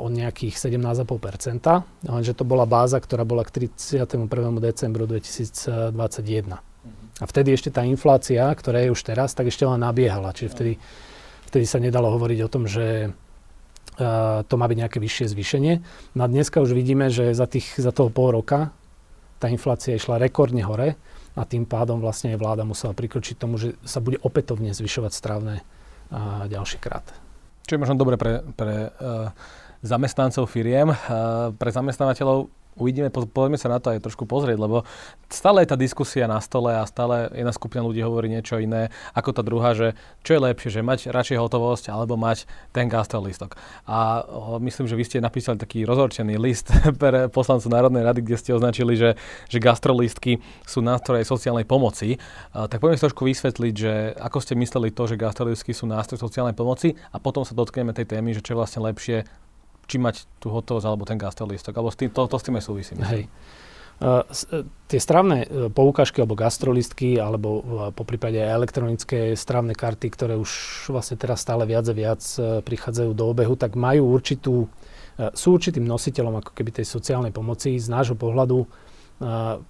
o 0.00 0.08
nejakých 0.08 0.56
17,5%, 0.56 2.08
lenže 2.08 2.32
to 2.32 2.44
bola 2.48 2.64
báza, 2.64 2.96
ktorá 2.96 3.28
bola 3.28 3.44
k 3.44 3.68
31. 3.68 4.28
decembru 4.64 5.04
2021. 5.04 6.56
A 7.20 7.24
vtedy 7.30 7.52
ešte 7.52 7.70
tá 7.70 7.84
inflácia, 7.84 8.48
ktorá 8.48 8.80
je 8.80 8.90
už 8.90 9.00
teraz, 9.06 9.36
tak 9.36 9.52
ešte 9.52 9.68
len 9.68 9.84
nabiehala. 9.84 10.34
Čiže 10.34 10.50
vtedy, 10.50 10.72
vtedy 11.52 11.64
sa 11.68 11.78
nedalo 11.78 12.10
hovoriť 12.16 12.38
o 12.42 12.52
tom, 12.52 12.64
že 12.64 13.12
to 14.44 14.54
má 14.58 14.66
byť 14.66 14.78
nejaké 14.86 14.98
vyššie 14.98 15.26
zvýšenie. 15.30 15.74
No 16.18 16.20
a 16.24 16.28
dneska 16.30 16.58
už 16.58 16.74
vidíme, 16.74 17.10
že 17.10 17.30
za, 17.30 17.46
tých, 17.46 17.78
za 17.78 17.94
toho 17.94 18.10
pol 18.10 18.34
roka 18.34 18.74
tá 19.38 19.46
inflácia 19.50 19.94
išla 19.94 20.18
rekordne 20.18 20.64
hore 20.64 20.96
a 21.34 21.42
tým 21.42 21.66
pádom 21.66 21.98
vlastne 21.98 22.34
vláda 22.38 22.62
musela 22.62 22.94
prikročiť 22.94 23.36
tomu, 23.38 23.58
že 23.58 23.74
sa 23.82 23.98
bude 23.98 24.18
opätovne 24.22 24.70
zvyšovať 24.70 25.12
strávne 25.12 25.60
a 26.14 26.46
ďalší 26.46 26.78
krát. 26.78 27.04
Čo 27.66 27.74
je 27.74 27.82
možno 27.82 27.98
dobre 27.98 28.14
pre, 28.20 28.44
pre 28.54 28.92
uh, 28.92 29.32
zamestnancov 29.82 30.46
firiem, 30.46 30.92
uh, 30.92 31.50
pre 31.56 31.70
zamestnávateľov 31.74 32.52
uvidíme, 32.74 33.10
poďme 33.10 33.58
sa 33.58 33.70
na 33.70 33.78
to 33.78 33.94
aj 33.94 34.02
trošku 34.02 34.26
pozrieť, 34.26 34.58
lebo 34.58 34.82
stále 35.30 35.62
je 35.62 35.70
tá 35.70 35.76
diskusia 35.78 36.26
na 36.26 36.38
stole 36.42 36.74
a 36.74 36.86
stále 36.86 37.30
jedna 37.34 37.50
skupina 37.54 37.82
ľudí 37.86 38.02
hovorí 38.02 38.30
niečo 38.30 38.58
iné 38.58 38.90
ako 39.14 39.30
tá 39.34 39.42
druhá, 39.42 39.74
že 39.74 39.94
čo 40.26 40.38
je 40.38 40.44
lepšie, 40.44 40.70
že 40.70 40.86
mať 40.86 41.10
radšej 41.10 41.38
hotovosť 41.38 41.84
alebo 41.90 42.18
mať 42.18 42.46
ten 42.74 42.90
gastrolistok. 42.90 43.54
A 43.86 44.22
o, 44.26 44.58
myslím, 44.62 44.86
že 44.90 44.98
vy 44.98 45.04
ste 45.06 45.18
napísali 45.22 45.58
taký 45.58 45.86
rozhorčený 45.86 46.34
list 46.38 46.70
pre 47.02 47.30
poslancov 47.30 47.70
Národnej 47.70 48.02
rady, 48.02 48.20
kde 48.22 48.36
ste 48.38 48.50
označili, 48.54 48.98
že, 48.98 49.14
že 49.48 49.58
gastrolistky 49.62 50.42
sú 50.66 50.82
nástroje 50.82 51.22
sociálnej 51.26 51.66
pomoci. 51.66 52.18
A, 52.54 52.66
tak 52.66 52.82
poďme 52.82 52.98
si 52.98 53.06
trošku 53.06 53.22
vysvetliť, 53.26 53.74
že 53.74 53.92
ako 54.18 54.38
ste 54.42 54.54
mysleli 54.58 54.90
to, 54.90 55.06
že 55.06 55.20
gastrolistky 55.20 55.70
sú 55.70 55.86
nástroj 55.86 56.18
sociálnej 56.18 56.54
pomoci 56.54 56.98
a 57.14 57.22
potom 57.22 57.46
sa 57.46 57.54
dotkneme 57.54 57.94
tej 57.94 58.18
témy, 58.18 58.34
že 58.34 58.42
čo 58.42 58.54
je 58.54 58.60
vlastne 58.60 58.80
lepšie 58.82 59.43
či 59.86 59.96
mať 60.00 60.26
tú 60.40 60.50
hotovosť 60.50 60.86
alebo 60.88 61.04
ten 61.04 61.20
gastrolistok, 61.20 61.76
alebo 61.76 61.92
s 61.92 61.98
tým, 62.00 62.10
to, 62.10 62.26
to 62.26 62.36
s 62.36 62.44
tým 62.44 62.56
aj 62.56 62.64
súvisí. 62.64 62.92
Hej. 62.96 63.28
Uh, 64.02 64.26
tie 64.90 64.98
stravné 64.98 65.46
uh, 65.46 65.70
poukážky 65.70 66.18
alebo 66.18 66.34
gastrolistky 66.34 67.14
alebo 67.14 67.48
uh, 67.62 67.62
po 67.94 68.02
prípade 68.02 68.42
aj 68.42 68.50
elektronické 68.58 69.38
stravné 69.38 69.78
karty, 69.78 70.10
ktoré 70.10 70.34
už 70.34 70.50
vlastne 70.90 71.14
teraz 71.14 71.46
stále 71.46 71.62
viac 71.62 71.86
a 71.86 71.94
viac 71.94 72.18
uh, 72.42 72.58
prichádzajú 72.58 73.14
do 73.14 73.24
obehu, 73.30 73.54
tak 73.54 73.78
majú 73.78 74.10
určitú, 74.10 74.66
sú 75.14 75.54
určitým 75.54 75.86
nositeľom 75.86 76.42
ako 76.42 76.50
keby 76.58 76.82
tej 76.82 76.90
sociálnej 76.90 77.30
pomoci. 77.30 77.78
Z 77.78 77.86
nášho 77.86 78.18
pohľadu 78.18 78.66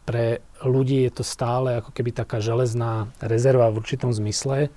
pre 0.08 0.40
ľudí 0.64 1.04
je 1.04 1.20
to 1.20 1.24
stále 1.24 1.84
ako 1.84 1.92
keby 1.92 2.16
taká 2.16 2.40
železná 2.40 3.12
rezerva 3.20 3.68
v 3.68 3.76
určitom 3.84 4.08
zmysle, 4.08 4.72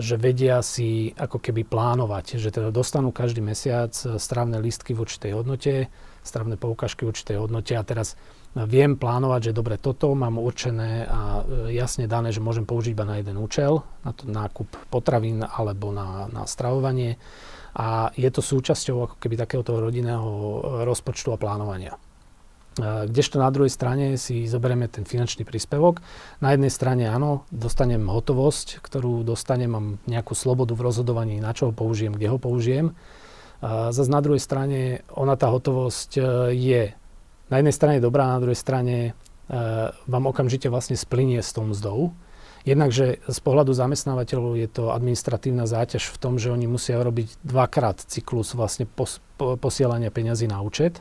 že 0.00 0.16
vedia 0.16 0.64
si 0.64 1.12
ako 1.12 1.36
keby 1.36 1.68
plánovať, 1.68 2.40
že 2.40 2.48
teda 2.48 2.72
dostanú 2.72 3.12
každý 3.12 3.44
mesiac 3.44 3.92
strávne 3.92 4.56
listky 4.56 4.96
v 4.96 5.04
určitej 5.04 5.36
hodnote, 5.36 5.92
strávne 6.24 6.56
poukážky 6.56 7.04
v 7.04 7.12
určitej 7.12 7.36
hodnote 7.44 7.76
a 7.76 7.84
teraz 7.84 8.16
viem 8.56 8.96
plánovať, 8.96 9.52
že 9.52 9.56
dobre, 9.56 9.76
toto 9.76 10.12
mám 10.12 10.36
určené 10.36 11.08
a 11.08 11.40
e, 11.40 11.72
jasne 11.76 12.04
dané, 12.04 12.32
že 12.32 12.44
môžem 12.44 12.68
použiť 12.68 12.92
iba 12.92 13.08
na 13.08 13.16
jeden 13.16 13.40
účel, 13.40 13.80
na 14.04 14.12
to 14.12 14.28
nákup 14.28 14.92
potravín 14.92 15.40
alebo 15.40 15.88
na, 15.88 16.28
na 16.28 16.44
stravovanie 16.44 17.16
a 17.72 18.12
je 18.12 18.28
to 18.28 18.44
súčasťou 18.44 18.96
ako 19.08 19.16
keby 19.16 19.40
takéhoto 19.40 19.80
rodinného 19.80 20.28
rozpočtu 20.84 21.32
a 21.32 21.40
plánovania. 21.40 21.96
Kdežto 22.80 23.36
na 23.36 23.52
druhej 23.52 23.68
strane 23.68 24.16
si 24.16 24.48
zoberieme 24.48 24.88
ten 24.88 25.04
finančný 25.04 25.44
príspevok. 25.44 26.00
Na 26.40 26.56
jednej 26.56 26.72
strane 26.72 27.04
áno, 27.04 27.44
dostanem 27.52 28.08
hotovosť, 28.08 28.80
ktorú 28.80 29.20
dostanem, 29.28 29.68
mám 29.68 29.86
nejakú 30.08 30.32
slobodu 30.32 30.72
v 30.72 30.88
rozhodovaní, 30.88 31.36
na 31.36 31.52
čo 31.52 31.68
ho 31.68 31.72
použijem, 31.76 32.16
kde 32.16 32.32
ho 32.32 32.40
použijem. 32.40 32.96
Zase 33.62 34.08
na 34.08 34.24
druhej 34.24 34.40
strane 34.40 35.04
ona 35.12 35.38
tá 35.38 35.46
hotovosť 35.46 36.10
e, 36.18 36.22
je 36.50 36.82
na 37.46 37.56
jednej 37.62 37.70
strane 37.70 38.02
dobrá, 38.02 38.34
na 38.34 38.42
druhej 38.42 38.58
strane 38.58 38.96
e, 39.06 39.10
vám 39.94 40.24
okamžite 40.34 40.66
vlastne 40.66 40.98
splinie 40.98 41.38
s 41.38 41.54
tou 41.54 41.62
mzdou. 41.70 42.10
Jednakže 42.66 43.22
z 43.22 43.38
pohľadu 43.38 43.70
zamestnávateľov 43.70 44.58
je 44.58 44.66
to 44.66 44.90
administratívna 44.90 45.70
záťaž 45.70 46.10
v 46.10 46.16
tom, 46.18 46.42
že 46.42 46.50
oni 46.50 46.66
musia 46.66 46.98
robiť 46.98 47.38
dvakrát 47.46 48.02
cyklus 48.02 48.58
vlastne 48.58 48.82
pos, 48.82 49.22
po, 49.38 49.54
posielania 49.54 50.10
peňazí 50.10 50.50
na 50.50 50.58
účet 50.58 50.98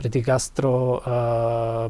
pri 0.00 0.08
tých 0.08 0.24
gastro 0.24 0.96
uh, 0.96 1.00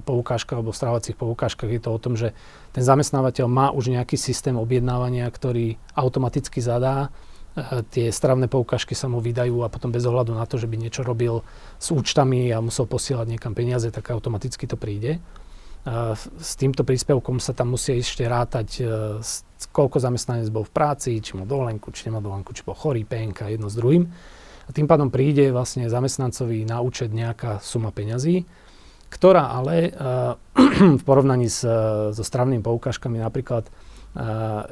poukážkach 0.02 0.58
alebo 0.58 0.74
stravovacích 0.74 1.14
poukážkach 1.14 1.70
je 1.70 1.78
to 1.78 1.94
o 1.94 2.02
tom, 2.02 2.18
že 2.18 2.34
ten 2.74 2.82
zamestnávateľ 2.82 3.46
má 3.46 3.70
už 3.70 3.94
nejaký 3.94 4.18
systém 4.18 4.58
objednávania, 4.58 5.30
ktorý 5.30 5.78
automaticky 5.94 6.58
zadá. 6.58 7.14
Uh, 7.54 7.86
tie 7.94 8.10
stravné 8.10 8.50
poukážky 8.50 8.98
sa 8.98 9.06
mu 9.06 9.22
vydajú 9.22 9.62
a 9.62 9.70
potom 9.70 9.94
bez 9.94 10.02
ohľadu 10.02 10.34
na 10.34 10.42
to, 10.42 10.58
že 10.58 10.66
by 10.66 10.74
niečo 10.74 11.06
robil 11.06 11.46
s 11.78 11.94
účtami 11.94 12.50
a 12.50 12.58
musel 12.58 12.90
posielať 12.90 13.30
niekam 13.30 13.54
peniaze, 13.54 13.86
tak 13.94 14.10
automaticky 14.10 14.66
to 14.66 14.74
príde. 14.74 15.22
Uh, 15.86 16.18
s 16.42 16.58
týmto 16.58 16.82
príspevkom 16.82 17.38
sa 17.38 17.54
tam 17.54 17.78
musia 17.78 17.94
ešte 17.94 18.26
rátať, 18.26 18.82
koľko 19.70 20.02
zamestnanec 20.02 20.50
bol 20.50 20.66
v 20.66 20.74
práci, 20.74 21.22
či 21.22 21.38
mal 21.38 21.46
dovolenku, 21.46 21.94
či 21.94 22.10
nemá 22.10 22.18
dovolenku, 22.18 22.50
či 22.50 22.66
bol 22.66 22.74
chorý, 22.74 23.06
penka, 23.06 23.46
jedno 23.46 23.70
s 23.70 23.78
druhým. 23.78 24.10
A 24.70 24.74
tým 24.74 24.86
pádom 24.86 25.10
príde 25.10 25.50
vlastne 25.50 25.90
zamestnancovi 25.90 26.62
na 26.62 26.78
účet 26.78 27.10
nejaká 27.10 27.58
suma 27.58 27.90
peňazí, 27.90 28.46
ktorá 29.10 29.50
ale 29.50 29.90
uh, 29.90 30.38
v 31.00 31.02
porovnaní 31.02 31.50
s, 31.50 31.66
so 32.14 32.22
stravnými 32.22 32.62
poukážkami 32.62 33.18
napríklad 33.18 33.66
uh, 33.66 34.70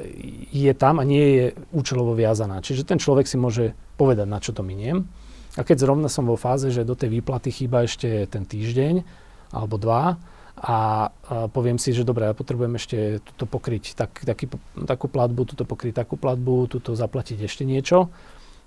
je 0.54 0.70
tam 0.78 1.02
a 1.02 1.04
nie 1.04 1.26
je 1.34 1.44
účelovo 1.74 2.14
viazaná. 2.14 2.62
Čiže 2.62 2.86
ten 2.86 3.02
človek 3.02 3.26
si 3.26 3.42
môže 3.42 3.74
povedať, 3.98 4.30
na 4.30 4.38
čo 4.38 4.54
to 4.54 4.62
miniem. 4.62 5.10
A 5.58 5.66
keď 5.66 5.90
zrovna 5.90 6.06
som 6.06 6.30
vo 6.30 6.38
fáze, 6.38 6.70
že 6.70 6.86
do 6.86 6.94
tej 6.94 7.18
výplaty 7.18 7.50
chýba 7.50 7.82
ešte 7.82 8.30
ten 8.30 8.46
týždeň 8.46 9.02
alebo 9.50 9.82
dva, 9.82 10.14
a, 10.58 11.10
a 11.10 11.46
poviem 11.50 11.78
si, 11.78 11.90
že 11.90 12.06
dobre, 12.06 12.30
ja 12.30 12.38
potrebujem 12.38 12.78
ešte 12.78 13.18
túto 13.26 13.50
pokryť 13.50 13.98
tak, 13.98 14.22
taký, 14.22 14.46
takú 14.86 15.10
platbu, 15.10 15.42
túto 15.42 15.66
pokryť 15.66 16.06
takú 16.06 16.14
platbu, 16.14 16.70
túto 16.70 16.94
zaplatiť 16.94 17.42
ešte 17.46 17.66
niečo, 17.66 18.10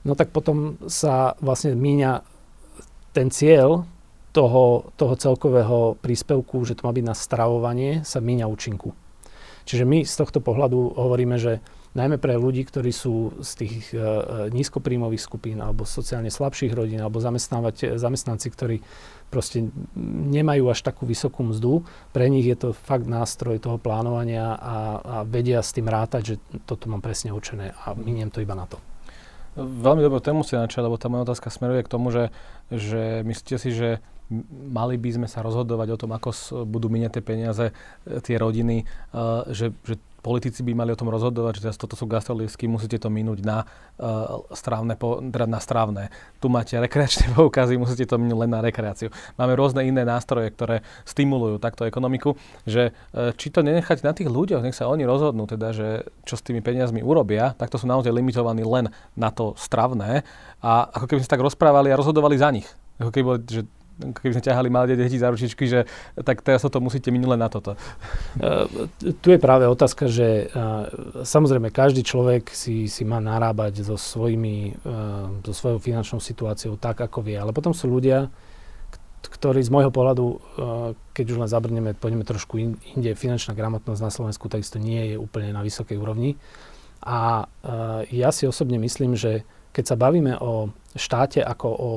no 0.06 0.14
tak 0.18 0.34
potom 0.34 0.78
sa 0.90 1.38
vlastne 1.40 1.78
míňa 1.78 2.24
ten 3.12 3.28
cieľ 3.30 3.84
toho, 4.32 4.92
toho 4.96 5.14
celkového 5.20 6.00
príspevku, 6.00 6.64
že 6.64 6.80
to 6.80 6.88
má 6.88 6.96
byť 6.96 7.06
na 7.06 7.16
stravovanie, 7.16 7.92
sa 8.08 8.24
míňa 8.24 8.48
účinku. 8.48 8.96
Čiže 9.68 9.84
my 9.84 10.08
z 10.08 10.14
tohto 10.16 10.40
pohľadu 10.40 10.96
hovoríme, 10.96 11.36
že 11.38 11.60
najmä 11.92 12.18
pre 12.18 12.40
ľudí, 12.40 12.64
ktorí 12.64 12.90
sú 12.96 13.44
z 13.44 13.52
tých 13.60 13.76
uh, 13.92 14.48
nízkopríjmových 14.48 15.22
skupín 15.22 15.60
alebo 15.60 15.84
sociálne 15.84 16.32
slabších 16.32 16.72
rodín 16.72 17.04
alebo 17.04 17.20
zamestnanci, 17.20 18.48
ktorí 18.48 18.80
proste 19.28 19.68
nemajú 20.32 20.72
až 20.72 20.84
takú 20.84 21.04
vysokú 21.04 21.44
mzdu, 21.52 21.84
pre 22.16 22.32
nich 22.32 22.48
je 22.48 22.56
to 22.56 22.70
fakt 22.72 23.08
nástroj 23.08 23.60
toho 23.60 23.76
plánovania 23.80 24.56
a, 24.56 24.76
a 25.00 25.16
vedia 25.28 25.60
s 25.60 25.76
tým 25.76 25.88
rátať, 25.88 26.22
že 26.24 26.36
toto 26.64 26.88
mám 26.88 27.04
presne 27.04 27.36
určené 27.36 27.76
a 27.76 27.92
miniem 27.96 28.32
to 28.32 28.44
iba 28.44 28.56
na 28.56 28.68
to. 28.68 28.80
Veľmi 29.60 30.00
dobrú 30.00 30.24
tému 30.24 30.48
si 30.48 30.56
načal, 30.56 30.88
lebo 30.88 30.96
tá 30.96 31.12
moja 31.12 31.28
otázka 31.28 31.52
smeruje 31.52 31.84
k 31.84 31.92
tomu, 31.92 32.08
že, 32.08 32.32
že 32.72 33.20
myslíte 33.28 33.58
si, 33.60 33.70
že 33.76 33.90
mali 34.72 34.96
by 34.96 35.10
sme 35.12 35.28
sa 35.28 35.44
rozhodovať 35.44 35.88
o 35.92 36.00
tom, 36.00 36.12
ako 36.16 36.32
budú 36.64 36.88
minieť 36.88 37.20
tie 37.20 37.24
peniaze, 37.24 37.66
e, 38.08 38.24
tie 38.24 38.40
rodiny, 38.40 38.88
uh, 39.12 39.44
že, 39.52 39.76
že 39.84 40.00
politici 40.22 40.62
by 40.62 40.78
mali 40.78 40.94
o 40.94 40.98
tom 40.98 41.10
rozhodovať, 41.10 41.60
že 41.60 41.62
teraz 41.68 41.78
toto 41.82 41.98
sú 41.98 42.06
gastrolísky, 42.06 42.70
musíte 42.70 43.02
to 43.02 43.10
minúť 43.10 43.42
na 43.42 43.66
uh, 43.66 44.46
strávne, 44.54 44.94
po, 44.94 45.20
teda 45.20 45.50
na 45.50 45.58
strávne. 45.58 46.14
Tu 46.38 46.48
máte 46.48 46.78
rekreačné 46.78 47.34
poukazy, 47.38 47.82
musíte 47.82 48.06
to 48.06 48.22
minúť 48.22 48.48
len 48.48 48.52
na 48.54 48.62
rekreáciu. 48.62 49.10
Máme 49.36 49.58
rôzne 49.58 49.82
iné 49.84 50.06
nástroje, 50.06 50.54
ktoré 50.54 50.86
stimulujú 51.04 51.58
takto 51.58 51.90
ekonomiku, 51.90 52.38
že 52.70 52.94
uh, 53.18 53.34
či 53.34 53.50
to 53.50 53.66
nenechať 53.66 54.06
na 54.06 54.14
tých 54.14 54.30
ľuďoch, 54.30 54.62
nech 54.62 54.78
sa 54.78 54.88
oni 54.88 55.04
rozhodnú, 55.04 55.50
teda, 55.50 55.74
že 55.74 55.88
čo 56.24 56.38
s 56.38 56.46
tými 56.46 56.62
peniazmi 56.62 57.02
urobia, 57.02 57.58
tak 57.58 57.74
to 57.74 57.82
sú 57.82 57.90
naozaj 57.90 58.14
limitovaní 58.14 58.62
len 58.62 58.94
na 59.18 59.34
to 59.34 59.58
stravné 59.58 60.22
a 60.62 60.86
ako 60.94 61.10
keby 61.10 61.20
sme 61.20 61.28
sa 61.28 61.34
tak 61.36 61.46
rozprávali 61.46 61.90
a 61.90 62.00
rozhodovali 62.00 62.38
za 62.38 62.54
nich. 62.54 62.70
Ako 63.02 63.10
keby, 63.10 63.30
že 63.50 63.62
keby 64.02 64.34
sme 64.34 64.44
ťahali 64.44 64.70
malé 64.74 64.98
deti 64.98 65.22
za 65.22 65.30
ručičky, 65.30 65.70
že 65.70 65.86
tak 66.26 66.42
teraz 66.42 66.66
to 66.66 66.80
musíte 66.82 67.14
minule 67.14 67.38
na 67.38 67.46
toto. 67.48 67.78
Uh, 68.42 68.90
tu 69.22 69.30
je 69.30 69.38
práve 69.38 69.70
otázka, 69.70 70.10
že 70.10 70.50
uh, 70.50 70.90
samozrejme 71.22 71.70
každý 71.70 72.02
človek 72.02 72.50
si, 72.50 72.90
si 72.90 73.06
má 73.06 73.22
narábať 73.22 73.86
so, 73.86 73.96
svojimi, 73.96 74.82
uh, 74.82 75.30
so 75.46 75.54
svojou 75.54 75.78
finančnou 75.78 76.18
situáciou 76.18 76.76
tak, 76.82 77.06
ako 77.06 77.22
vie. 77.22 77.38
Ale 77.38 77.54
potom 77.54 77.72
sú 77.72 77.86
ľudia, 77.86 78.34
ktorí 79.22 79.62
z 79.62 79.70
môjho 79.70 79.94
pohľadu, 79.94 80.26
keď 81.14 81.26
už 81.30 81.38
len 81.46 81.50
zabrneme, 81.50 81.94
pôjdeme 81.94 82.26
trošku 82.26 82.58
inde, 82.58 83.14
finančná 83.14 83.54
gramotnosť 83.54 84.02
na 84.02 84.10
Slovensku 84.10 84.50
takisto 84.50 84.82
nie 84.82 85.14
je 85.14 85.16
úplne 85.16 85.54
na 85.54 85.62
vysokej 85.62 85.96
úrovni. 85.96 86.42
A 87.06 87.46
ja 88.10 88.30
si 88.34 88.50
osobne 88.50 88.82
myslím, 88.82 89.14
že 89.14 89.46
keď 89.72 89.94
sa 89.94 89.96
bavíme 89.96 90.36
o 90.42 90.74
štáte 90.98 91.40
ako 91.40 91.68
o 91.70 91.92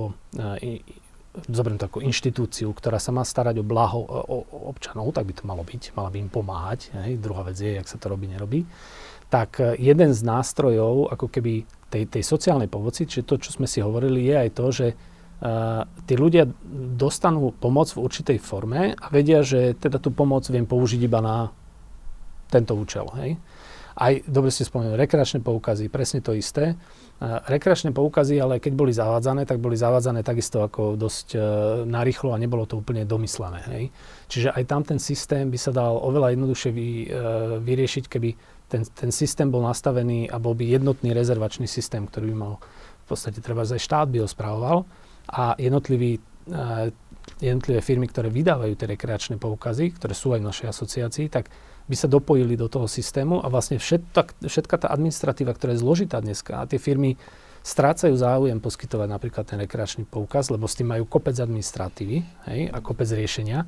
zoberiem 1.50 1.80
takú 1.80 1.98
inštitúciu, 1.98 2.70
ktorá 2.70 3.02
sa 3.02 3.10
má 3.10 3.26
starať 3.26 3.58
o 3.58 3.64
blaho 3.66 3.98
o, 3.98 4.38
o 4.38 4.58
občanov, 4.70 5.10
tak 5.10 5.26
by 5.26 5.34
to 5.34 5.42
malo 5.44 5.66
byť, 5.66 5.94
mala 5.98 6.10
by 6.10 6.18
im 6.22 6.30
pomáhať. 6.30 6.94
Hej. 6.94 7.18
Druhá 7.18 7.42
vec 7.42 7.58
je, 7.58 7.74
jak 7.74 7.90
sa 7.90 7.98
to 7.98 8.06
robí, 8.06 8.30
nerobí. 8.30 8.62
Tak 9.26 9.50
e, 9.58 9.64
jeden 9.82 10.14
z 10.14 10.20
nástrojov, 10.22 11.10
ako 11.10 11.26
keby 11.26 11.66
tej, 11.90 12.06
tej 12.06 12.22
sociálnej 12.22 12.70
pomoci, 12.70 13.06
čiže 13.06 13.26
to, 13.26 13.34
čo 13.42 13.50
sme 13.50 13.66
si 13.66 13.82
hovorili, 13.82 14.30
je 14.30 14.34
aj 14.34 14.50
to, 14.50 14.66
že 14.74 14.86
uh, 14.90 15.86
tí 16.10 16.18
ľudia 16.18 16.42
dostanú 16.98 17.54
pomoc 17.54 17.86
v 17.94 18.02
určitej 18.02 18.38
forme 18.42 18.98
a 18.98 19.06
vedia, 19.14 19.46
že 19.46 19.78
teda 19.78 20.02
tú 20.02 20.10
pomoc 20.10 20.42
viem 20.50 20.66
použiť 20.66 21.00
iba 21.06 21.22
na 21.22 21.54
tento 22.50 22.74
účel. 22.74 23.06
Hej. 23.14 23.38
Aj, 23.94 24.14
dobre 24.26 24.50
ste 24.50 24.66
spomenuli, 24.66 24.98
rekreačné 24.98 25.38
poukazy, 25.38 25.86
presne 25.86 26.18
to 26.18 26.34
isté. 26.34 26.74
Rekreačné 27.22 27.94
poukazy, 27.94 28.42
ale 28.42 28.58
keď 28.58 28.72
boli 28.74 28.90
zavádzané, 28.90 29.46
tak 29.46 29.62
boli 29.62 29.78
zavádzané 29.78 30.26
takisto 30.26 30.66
ako 30.66 30.98
dosť 30.98 31.26
e, 31.32 31.38
narýchlo 31.86 32.34
a 32.34 32.42
nebolo 32.42 32.66
to 32.66 32.82
úplne 32.82 33.06
domyslené. 33.06 33.62
Hej. 33.70 33.84
Čiže 34.26 34.48
aj 34.50 34.64
tam 34.66 34.82
ten 34.82 34.98
systém 34.98 35.46
by 35.46 35.54
sa 35.54 35.70
dal 35.70 35.94
oveľa 35.94 36.34
jednoduchšie 36.34 36.70
vy, 36.74 36.88
e, 36.90 37.06
vyriešiť, 37.62 38.04
keby 38.10 38.30
ten, 38.66 38.82
ten 38.82 39.14
systém 39.14 39.46
bol 39.46 39.62
nastavený 39.62 40.26
a 40.26 40.42
bol 40.42 40.58
by 40.58 40.66
jednotný 40.66 41.14
rezervačný 41.14 41.70
systém, 41.70 42.02
ktorý 42.10 42.34
by 42.34 42.36
mal 42.36 42.54
v 43.04 43.06
podstate 43.06 43.38
treba 43.38 43.62
aj 43.62 43.78
štát 43.78 44.08
by 44.10 44.24
ho 44.24 44.28
spravoval 44.28 44.78
a 45.30 45.54
jednotliví, 45.54 46.18
e, 46.50 46.90
jednotlivé 47.40 47.80
firmy, 47.80 48.10
ktoré 48.10 48.26
vydávajú 48.26 48.74
tie 48.74 48.90
rekreačné 48.90 49.36
poukazy, 49.38 49.94
ktoré 49.96 50.18
sú 50.18 50.34
aj 50.34 50.40
v 50.42 50.48
našej 50.50 50.66
asociácii, 50.66 51.26
tak 51.30 51.46
by 51.84 51.96
sa 51.96 52.08
dopojili 52.08 52.56
do 52.56 52.68
toho 52.68 52.88
systému 52.88 53.44
a 53.44 53.52
vlastne 53.52 53.76
všetka, 53.76 54.40
všetka 54.44 54.76
tá 54.84 54.88
administratíva, 54.88 55.52
ktorá 55.52 55.76
je 55.76 55.84
zložitá 55.84 56.20
dneska 56.24 56.64
a 56.64 56.68
tie 56.68 56.80
firmy 56.80 57.20
strácajú 57.64 58.12
záujem 58.12 58.60
poskytovať 58.60 59.08
napríklad 59.08 59.44
ten 59.48 59.56
rekreačný 59.56 60.04
poukaz, 60.04 60.52
lebo 60.52 60.68
s 60.68 60.76
tým 60.76 60.92
majú 60.92 61.08
kopec 61.08 61.36
administratívy 61.40 62.16
hej, 62.52 62.60
a 62.68 62.76
kopec 62.84 63.08
riešenia, 63.08 63.64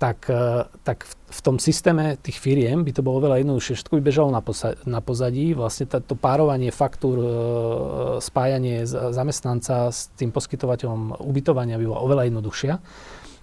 tak, 0.00 0.30
e, 0.30 0.64
tak 0.86 1.04
v, 1.04 1.12
v 1.12 1.40
tom 1.42 1.56
systéme 1.58 2.16
tých 2.22 2.38
firiem 2.40 2.86
by 2.86 2.92
to 2.94 3.02
bolo 3.02 3.18
veľa 3.20 3.42
jednoduchšie. 3.42 3.76
Všetko 3.76 3.98
by 3.98 4.02
bežalo 4.02 4.30
na, 4.30 4.40
posa- 4.40 4.78
na 4.86 5.02
pozadí. 5.02 5.52
Vlastne 5.52 5.90
to 5.90 6.14
párovanie 6.14 6.70
faktúr, 6.70 7.18
e, 7.18 7.28
spájanie 8.22 8.86
zamestnanca 8.88 9.90
s 9.90 10.08
tým 10.14 10.30
poskytovateľom 10.30 11.18
ubytovania 11.18 11.76
by 11.76 11.84
bolo 11.84 12.00
oveľa 12.06 12.30
jednoduchšia. 12.30 12.74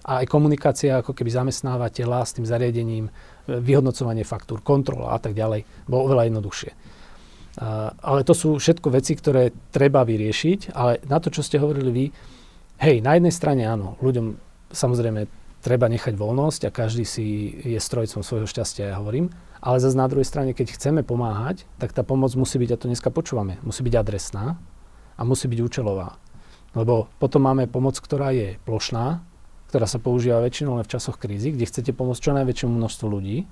A 0.06 0.24
aj 0.24 0.26
komunikácia 0.32 0.98
ako 0.98 1.12
keby 1.12 1.30
zamestnávateľa 1.30 2.18
s 2.24 2.34
tým 2.40 2.46
zariadením 2.48 3.12
vyhodnocovanie 3.46 4.26
faktúr, 4.26 4.60
kontrola 4.60 5.14
a 5.14 5.18
tak 5.22 5.32
ďalej, 5.32 5.64
bolo 5.86 6.10
oveľa 6.10 6.28
jednoduchšie. 6.30 6.70
Ale 8.02 8.20
to 8.26 8.36
sú 8.36 8.60
všetko 8.60 8.92
veci, 8.92 9.16
ktoré 9.16 9.48
treba 9.72 10.04
vyriešiť, 10.04 10.76
ale 10.76 11.00
na 11.08 11.16
to, 11.16 11.32
čo 11.32 11.40
ste 11.40 11.56
hovorili 11.56 11.90
vy, 11.90 12.04
hej, 12.84 13.00
na 13.00 13.16
jednej 13.16 13.32
strane 13.32 13.64
áno, 13.64 13.96
ľuďom 14.04 14.36
samozrejme 14.68 15.24
treba 15.64 15.88
nechať 15.88 16.14
voľnosť 16.14 16.68
a 16.68 16.74
každý 16.74 17.02
si 17.08 17.56
je 17.64 17.80
strojcom 17.80 18.20
svojho 18.22 18.46
šťastia, 18.46 18.92
ja 18.92 19.00
hovorím. 19.00 19.32
Ale 19.58 19.82
zase 19.82 19.98
na 19.98 20.06
druhej 20.06 20.28
strane, 20.28 20.52
keď 20.52 20.76
chceme 20.76 21.02
pomáhať, 21.02 21.64
tak 21.80 21.90
tá 21.90 22.06
pomoc 22.06 22.30
musí 22.38 22.60
byť, 22.60 22.70
a 22.70 22.78
to 22.78 22.86
dneska 22.92 23.10
počúvame, 23.10 23.58
musí 23.66 23.82
byť 23.82 23.94
adresná 23.98 24.60
a 25.16 25.22
musí 25.24 25.48
byť 25.48 25.58
účelová. 25.64 26.20
Lebo 26.76 27.08
potom 27.16 27.48
máme 27.48 27.66
pomoc, 27.66 27.96
ktorá 27.98 28.36
je 28.36 28.60
plošná, 28.68 29.24
ktorá 29.76 29.84
sa 29.84 30.00
používa 30.00 30.40
väčšinou 30.40 30.80
len 30.80 30.88
v 30.88 30.92
časoch 30.96 31.20
krízy, 31.20 31.52
kde 31.52 31.68
chcete 31.68 31.92
pomôcť 31.92 32.24
čo 32.24 32.32
najväčšiemu 32.32 32.72
množstvu 32.72 33.06
ľudí, 33.12 33.44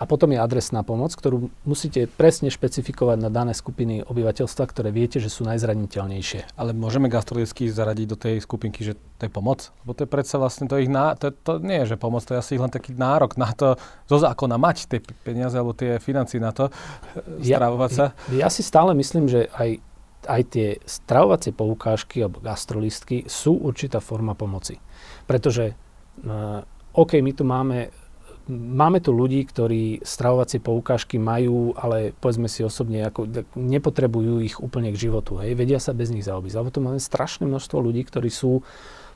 a 0.00 0.08
potom 0.08 0.32
je 0.32 0.40
adresná 0.40 0.80
pomoc, 0.82 1.12
ktorú 1.12 1.52
musíte 1.68 2.08
presne 2.08 2.48
špecifikovať 2.48 3.18
na 3.22 3.30
dané 3.30 3.52
skupiny 3.52 4.02
obyvateľstva, 4.02 4.64
ktoré 4.64 4.88
viete, 4.88 5.20
že 5.20 5.28
sú 5.28 5.44
najzraniteľnejšie. 5.46 6.56
Ale 6.58 6.72
môžeme 6.72 7.06
gastrolicky 7.06 7.68
zaradiť 7.68 8.06
do 8.08 8.16
tej 8.16 8.42
skupinky, 8.42 8.82
že 8.82 8.96
to 9.20 9.28
je 9.28 9.30
pomoc? 9.30 9.68
Lebo 9.84 9.92
to 9.92 10.02
je 10.02 10.10
predsa 10.10 10.40
vlastne 10.40 10.66
to 10.66 10.80
ich 10.80 10.88
ná... 10.88 11.14
to, 11.14 11.30
to 11.30 11.60
nie 11.60 11.84
je, 11.84 11.94
že 11.94 12.00
pomoc, 12.00 12.26
to 12.26 12.34
je 12.34 12.42
asi 12.42 12.58
len 12.58 12.72
taký 12.72 12.96
nárok 12.96 13.36
na 13.36 13.52
to 13.52 13.76
zo 14.08 14.16
zákona 14.18 14.56
mať 14.56 14.90
tie 14.90 14.98
peniaze 15.22 15.54
alebo 15.54 15.76
tie 15.76 16.00
financie 16.00 16.40
na 16.40 16.50
to, 16.50 16.72
ja, 17.44 17.60
stravovať 17.60 17.90
sa. 17.92 18.16
Ja, 18.32 18.42
ja 18.42 18.48
si 18.50 18.64
stále 18.64 18.96
myslím, 18.96 19.28
že 19.28 19.52
aj, 19.54 19.76
aj 20.24 20.42
tie 20.50 20.66
stravovacie 20.82 21.52
poukážky 21.54 22.24
alebo 22.24 22.40
gastrolistky 22.40 23.28
sú 23.28 23.54
určitá 23.54 24.00
forma 24.00 24.34
pomoci. 24.34 24.80
Pretože 25.24 25.72
uh, 26.26 26.64
OK, 26.92 27.20
my 27.22 27.32
tu 27.32 27.44
máme 27.44 27.92
Máme 28.50 28.98
tu 28.98 29.14
ľudí, 29.14 29.46
ktorí 29.46 30.02
stravovacie 30.02 30.58
poukážky 30.58 31.14
majú, 31.14 31.78
ale 31.78 32.10
povedzme 32.10 32.50
si 32.50 32.66
osobne, 32.66 33.06
ako, 33.06 33.30
nepotrebujú 33.54 34.42
ich 34.42 34.58
úplne 34.58 34.90
k 34.90 34.98
životu. 34.98 35.38
Hej. 35.38 35.54
Vedia 35.54 35.78
sa 35.78 35.94
bez 35.94 36.10
nich 36.10 36.26
zaobísť. 36.26 36.58
Alebo 36.58 36.74
tu 36.74 36.82
máme 36.82 36.98
strašné 36.98 37.46
množstvo 37.46 37.78
ľudí, 37.78 38.02
ktorí 38.02 38.34
sú 38.34 38.66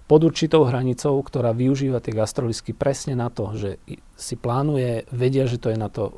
pod 0.06 0.22
určitou 0.22 0.62
hranicou, 0.62 1.18
ktorá 1.18 1.50
využíva 1.50 1.98
tie 1.98 2.14
gastrolisky 2.14 2.70
presne 2.70 3.18
na 3.18 3.26
to, 3.26 3.50
že 3.58 3.82
si 4.14 4.38
plánuje, 4.38 5.10
vedia, 5.10 5.50
že 5.50 5.58
to 5.58 5.74
je 5.74 5.78
na 5.78 5.90
to 5.90 6.04
e, 6.06 6.12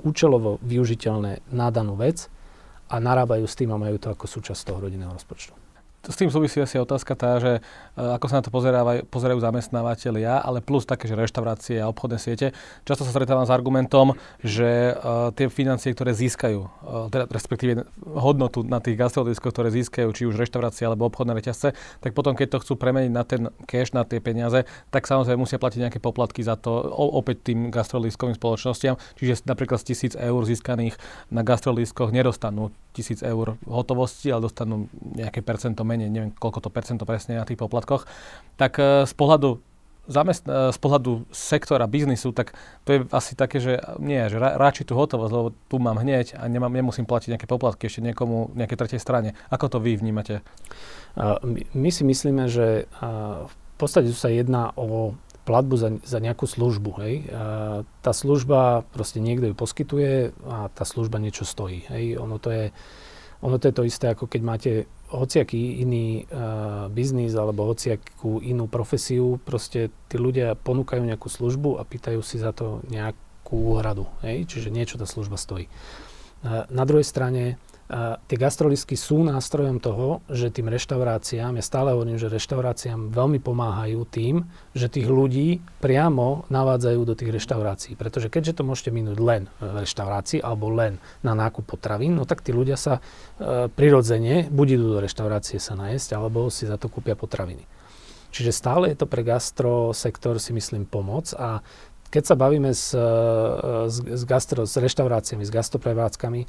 účelovo 0.00 0.56
využiteľné 0.64 1.44
na 1.52 1.68
danú 1.68 2.00
vec 2.00 2.32
a 2.88 2.96
narábajú 2.96 3.44
s 3.44 3.60
tým 3.60 3.76
a 3.76 3.80
majú 3.80 4.00
to 4.00 4.08
ako 4.08 4.24
súčasť 4.24 4.72
toho 4.72 4.88
rodinného 4.88 5.12
rozpočtu 5.12 5.63
s 6.08 6.16
tým 6.16 6.28
súvisí 6.28 6.60
asi 6.60 6.76
otázka 6.76 7.12
tá, 7.16 7.40
že 7.40 7.52
e, 7.58 7.60
ako 7.96 8.26
sa 8.28 8.40
na 8.40 8.44
to 8.44 8.52
pozerajú, 9.08 9.38
zamestnávateľia, 9.40 10.40
ale 10.40 10.60
plus 10.60 10.84
také, 10.84 11.08
že 11.08 11.16
reštaurácie 11.16 11.80
a 11.80 11.90
obchodné 11.90 12.18
siete. 12.20 12.52
Často 12.84 13.04
sa 13.04 13.12
stretávam 13.12 13.44
s 13.44 13.52
argumentom, 13.52 14.16
že 14.40 14.94
uh, 14.94 15.34
tie 15.34 15.50
financie, 15.50 15.90
ktoré 15.90 16.14
získajú, 16.14 16.60
uh, 16.62 17.10
teda 17.10 17.26
respektíve 17.28 17.84
hodnotu 18.06 18.62
na 18.62 18.78
tých 18.78 18.94
gastronomických, 18.94 19.52
ktoré 19.52 19.68
získajú, 19.74 20.08
či 20.14 20.22
už 20.30 20.38
reštaurácie 20.38 20.86
alebo 20.86 21.10
obchodné 21.10 21.34
reťazce, 21.34 21.74
tak 21.74 22.10
potom, 22.14 22.38
keď 22.38 22.56
to 22.56 22.62
chcú 22.62 22.74
premeniť 22.78 23.12
na 23.12 23.24
ten 23.26 23.50
cash, 23.66 23.92
na 23.92 24.06
tie 24.06 24.22
peniaze, 24.22 24.64
tak 24.94 25.04
samozrejme 25.10 25.40
musia 25.40 25.58
platiť 25.58 25.88
nejaké 25.88 25.98
poplatky 25.98 26.46
za 26.46 26.54
to 26.54 26.72
opäť 26.94 27.52
tým 27.52 27.74
gastroliskovým 27.74 28.38
spoločnostiam. 28.38 28.94
Čiže 29.18 29.44
napríklad 29.44 29.82
z 29.82 29.86
tisíc 29.92 30.12
eur 30.14 30.40
získaných 30.46 30.96
na 31.34 31.42
gastroliskoch 31.42 32.14
nedostanú 32.14 32.70
tisíc 32.94 33.20
eur 33.26 33.58
hotovosti, 33.66 34.30
ale 34.30 34.46
dostanú 34.46 34.86
nejaké 35.02 35.42
percento 35.42 35.82
menej, 35.82 36.08
neviem 36.08 36.30
koľko 36.30 36.64
to 36.64 36.70
percento 36.70 37.02
presne 37.02 37.42
na 37.42 37.44
tých 37.44 37.58
poplatkoch, 37.58 38.06
tak 38.54 38.78
e, 38.78 39.02
z 39.02 39.14
pohľadu 39.18 39.58
zamest- 40.06 40.46
e, 40.46 40.70
z 40.70 40.78
pohľadu 40.78 41.26
sektora 41.34 41.90
biznisu, 41.90 42.30
tak 42.30 42.54
to 42.86 42.94
je 42.94 42.98
asi 43.10 43.34
také, 43.34 43.58
že 43.58 43.82
nie, 43.98 44.22
že 44.30 44.38
ra- 44.38 44.70
tú 44.70 44.94
hotovosť, 44.94 45.32
lebo 45.34 45.48
tu 45.66 45.82
mám 45.82 45.98
hneď 45.98 46.38
a 46.38 46.46
nemám, 46.46 46.70
nemusím 46.70 47.04
platiť 47.04 47.34
nejaké 47.34 47.50
poplatky 47.50 47.90
ešte 47.90 48.06
niekomu, 48.06 48.54
nejakej 48.54 48.78
tretej 48.78 49.00
strane. 49.02 49.34
Ako 49.50 49.66
to 49.66 49.78
vy 49.82 49.98
vnímate? 49.98 50.46
my 51.78 51.90
si 51.94 52.02
myslíme, 52.02 52.50
že 52.50 52.90
v 53.46 53.54
podstate 53.78 54.10
tu 54.10 54.18
sa 54.18 54.34
jedná 54.34 54.74
o 54.74 55.14
platbu 55.44 55.74
za, 55.76 55.88
za 56.00 56.18
nejakú 56.18 56.48
službu. 56.48 56.90
Hej. 57.04 57.14
A 57.30 57.44
tá 58.00 58.12
služba, 58.16 58.88
proste 58.96 59.20
niekto 59.20 59.52
ju 59.52 59.54
poskytuje 59.54 60.32
a 60.48 60.72
tá 60.72 60.84
služba 60.88 61.20
niečo 61.20 61.44
stojí. 61.44 61.84
Hej. 61.92 62.16
Ono, 62.18 62.40
to 62.40 62.48
je, 62.50 62.64
ono 63.44 63.60
to 63.60 63.68
je 63.68 63.74
to 63.76 63.84
isté, 63.84 64.08
ako 64.10 64.24
keď 64.24 64.40
máte 64.42 64.70
hociaký 65.12 65.84
iný 65.84 66.26
uh, 66.26 66.90
biznis 66.90 67.36
alebo 67.36 67.70
hociakú 67.70 68.42
inú 68.42 68.66
profesiu, 68.66 69.38
proste 69.44 69.92
tí 70.10 70.16
ľudia 70.18 70.58
ponúkajú 70.58 71.04
nejakú 71.04 71.30
službu 71.30 71.78
a 71.78 71.86
pýtajú 71.86 72.18
si 72.24 72.40
za 72.40 72.50
to 72.50 72.82
nejakú 72.88 73.76
úhradu. 73.76 74.08
Hej. 74.24 74.48
Čiže 74.48 74.74
niečo 74.74 74.96
tá 74.96 75.04
služba 75.04 75.36
stojí. 75.36 75.68
Uh, 76.42 76.64
na 76.72 76.88
druhej 76.88 77.04
strane 77.04 77.60
a 77.84 78.16
tie 78.16 78.40
gastrolisky 78.40 78.96
sú 78.96 79.20
nástrojom 79.28 79.76
toho, 79.76 80.24
že 80.32 80.48
tým 80.48 80.72
reštauráciám, 80.72 81.60
ja 81.60 81.64
stále 81.64 81.92
hovorím, 81.92 82.16
že 82.16 82.32
reštauráciám 82.32 83.12
veľmi 83.12 83.44
pomáhajú 83.44 84.08
tým, 84.08 84.48
že 84.72 84.88
tých 84.88 85.04
ľudí 85.04 85.60
priamo 85.84 86.48
navádzajú 86.48 87.00
do 87.04 87.12
tých 87.12 87.36
reštaurácií. 87.36 87.92
Pretože 87.92 88.32
keďže 88.32 88.56
to 88.56 88.62
môžete 88.64 88.88
minúť 88.88 89.18
len 89.20 89.42
v 89.60 89.84
reštaurácii 89.84 90.40
alebo 90.40 90.72
len 90.72 90.96
na 91.20 91.36
nákup 91.36 91.68
potravín, 91.68 92.16
no 92.16 92.24
tak 92.24 92.40
tí 92.40 92.56
ľudia 92.56 92.80
sa 92.80 93.04
e, 93.36 93.68
prirodzene 93.68 94.48
buď 94.48 94.80
idú 94.80 94.96
do 94.96 95.04
reštaurácie 95.04 95.60
sa 95.60 95.76
najesť, 95.76 96.16
alebo 96.16 96.48
si 96.48 96.64
za 96.64 96.80
to 96.80 96.88
kúpia 96.88 97.12
potraviny. 97.12 97.68
Čiže 98.32 98.56
stále 98.56 98.90
je 98.90 98.98
to 98.98 99.06
pre 99.06 99.20
gastrosektor 99.20 100.40
si 100.40 100.56
myslím 100.56 100.88
pomoc 100.88 101.36
a 101.36 101.60
keď 102.08 102.32
sa 102.32 102.36
bavíme 102.38 102.72
s, 102.72 102.96
e, 102.96 103.06
s, 103.92 103.96
s, 104.00 104.22
gastro, 104.24 104.64
s 104.64 104.72
reštauráciami, 104.72 105.44
s 105.44 105.52
gastroprevádzkami, 105.52 106.48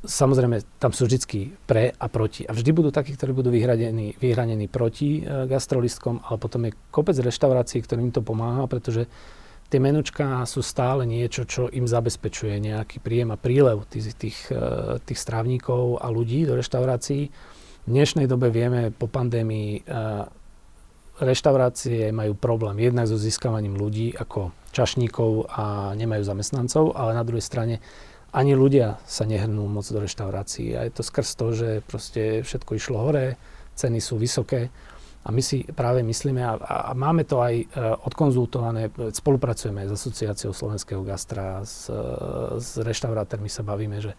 Samozrejme, 0.00 0.80
tam 0.80 0.96
sú 0.96 1.04
vždy 1.04 1.52
pre 1.68 1.92
a 1.92 2.06
proti. 2.08 2.48
A 2.48 2.56
vždy 2.56 2.72
budú 2.72 2.88
takí, 2.88 3.12
ktorí 3.12 3.36
budú 3.36 3.52
vyhranení, 3.52 4.16
vyhranení 4.16 4.64
proti 4.64 5.20
e, 5.20 5.44
gastrolistkom, 5.44 6.24
ale 6.24 6.36
potom 6.40 6.64
je 6.64 6.76
kopec 6.88 7.20
reštaurácií, 7.20 7.84
ktorým 7.84 8.08
to 8.08 8.24
pomáha, 8.24 8.64
pretože 8.64 9.04
tie 9.68 9.76
menučka 9.76 10.40
sú 10.48 10.64
stále 10.64 11.04
niečo, 11.04 11.44
čo 11.44 11.68
im 11.68 11.84
zabezpečuje 11.84 12.56
nejaký 12.64 13.04
príjem 13.04 13.28
a 13.28 13.36
prílev 13.36 13.84
tých, 13.92 14.16
tých, 14.16 14.38
e, 14.48 14.96
tých 15.04 15.20
strávnikov 15.20 16.00
a 16.00 16.08
ľudí 16.08 16.48
do 16.48 16.56
reštaurácií. 16.56 17.28
V 17.84 17.88
dnešnej 17.88 18.24
dobe 18.24 18.48
vieme 18.48 18.88
po 18.96 19.04
pandémii, 19.04 19.84
e, 19.84 20.00
reštaurácie 21.20 22.08
majú 22.08 22.32
problém 22.40 22.88
jednak 22.88 23.04
so 23.04 23.20
získavaním 23.20 23.76
ľudí 23.76 24.16
ako 24.16 24.56
čašníkov 24.72 25.52
a 25.52 25.92
nemajú 25.92 26.24
zamestnancov, 26.24 26.96
ale 26.96 27.12
na 27.12 27.20
druhej 27.20 27.44
strane 27.44 27.84
ani 28.30 28.54
ľudia 28.54 29.02
sa 29.06 29.26
nehrnú 29.26 29.66
moc 29.66 29.86
do 29.86 29.98
reštaurácií. 29.98 30.78
A 30.78 30.86
je 30.86 30.92
to 30.94 31.02
skrz 31.02 31.34
to, 31.34 31.46
že 31.50 31.68
proste 31.86 32.46
všetko 32.46 32.70
išlo 32.78 32.98
hore, 33.02 33.34
ceny 33.74 33.98
sú 33.98 34.18
vysoké. 34.18 34.70
A 35.20 35.28
my 35.28 35.42
si 35.44 35.68
práve 35.68 36.00
myslíme, 36.00 36.40
a, 36.40 36.56
a 36.90 36.92
máme 36.96 37.28
to 37.28 37.44
aj 37.44 37.54
e, 37.60 37.64
odkonzultované, 38.08 38.88
spolupracujeme 39.12 39.84
s 39.84 39.92
Asociáciou 39.92 40.56
slovenského 40.56 41.04
gastra, 41.04 41.60
s, 41.60 41.92
e, 41.92 42.00
s 42.56 42.80
reštaurátormi 42.80 43.52
sa 43.52 43.60
bavíme, 43.60 44.00
že 44.00 44.16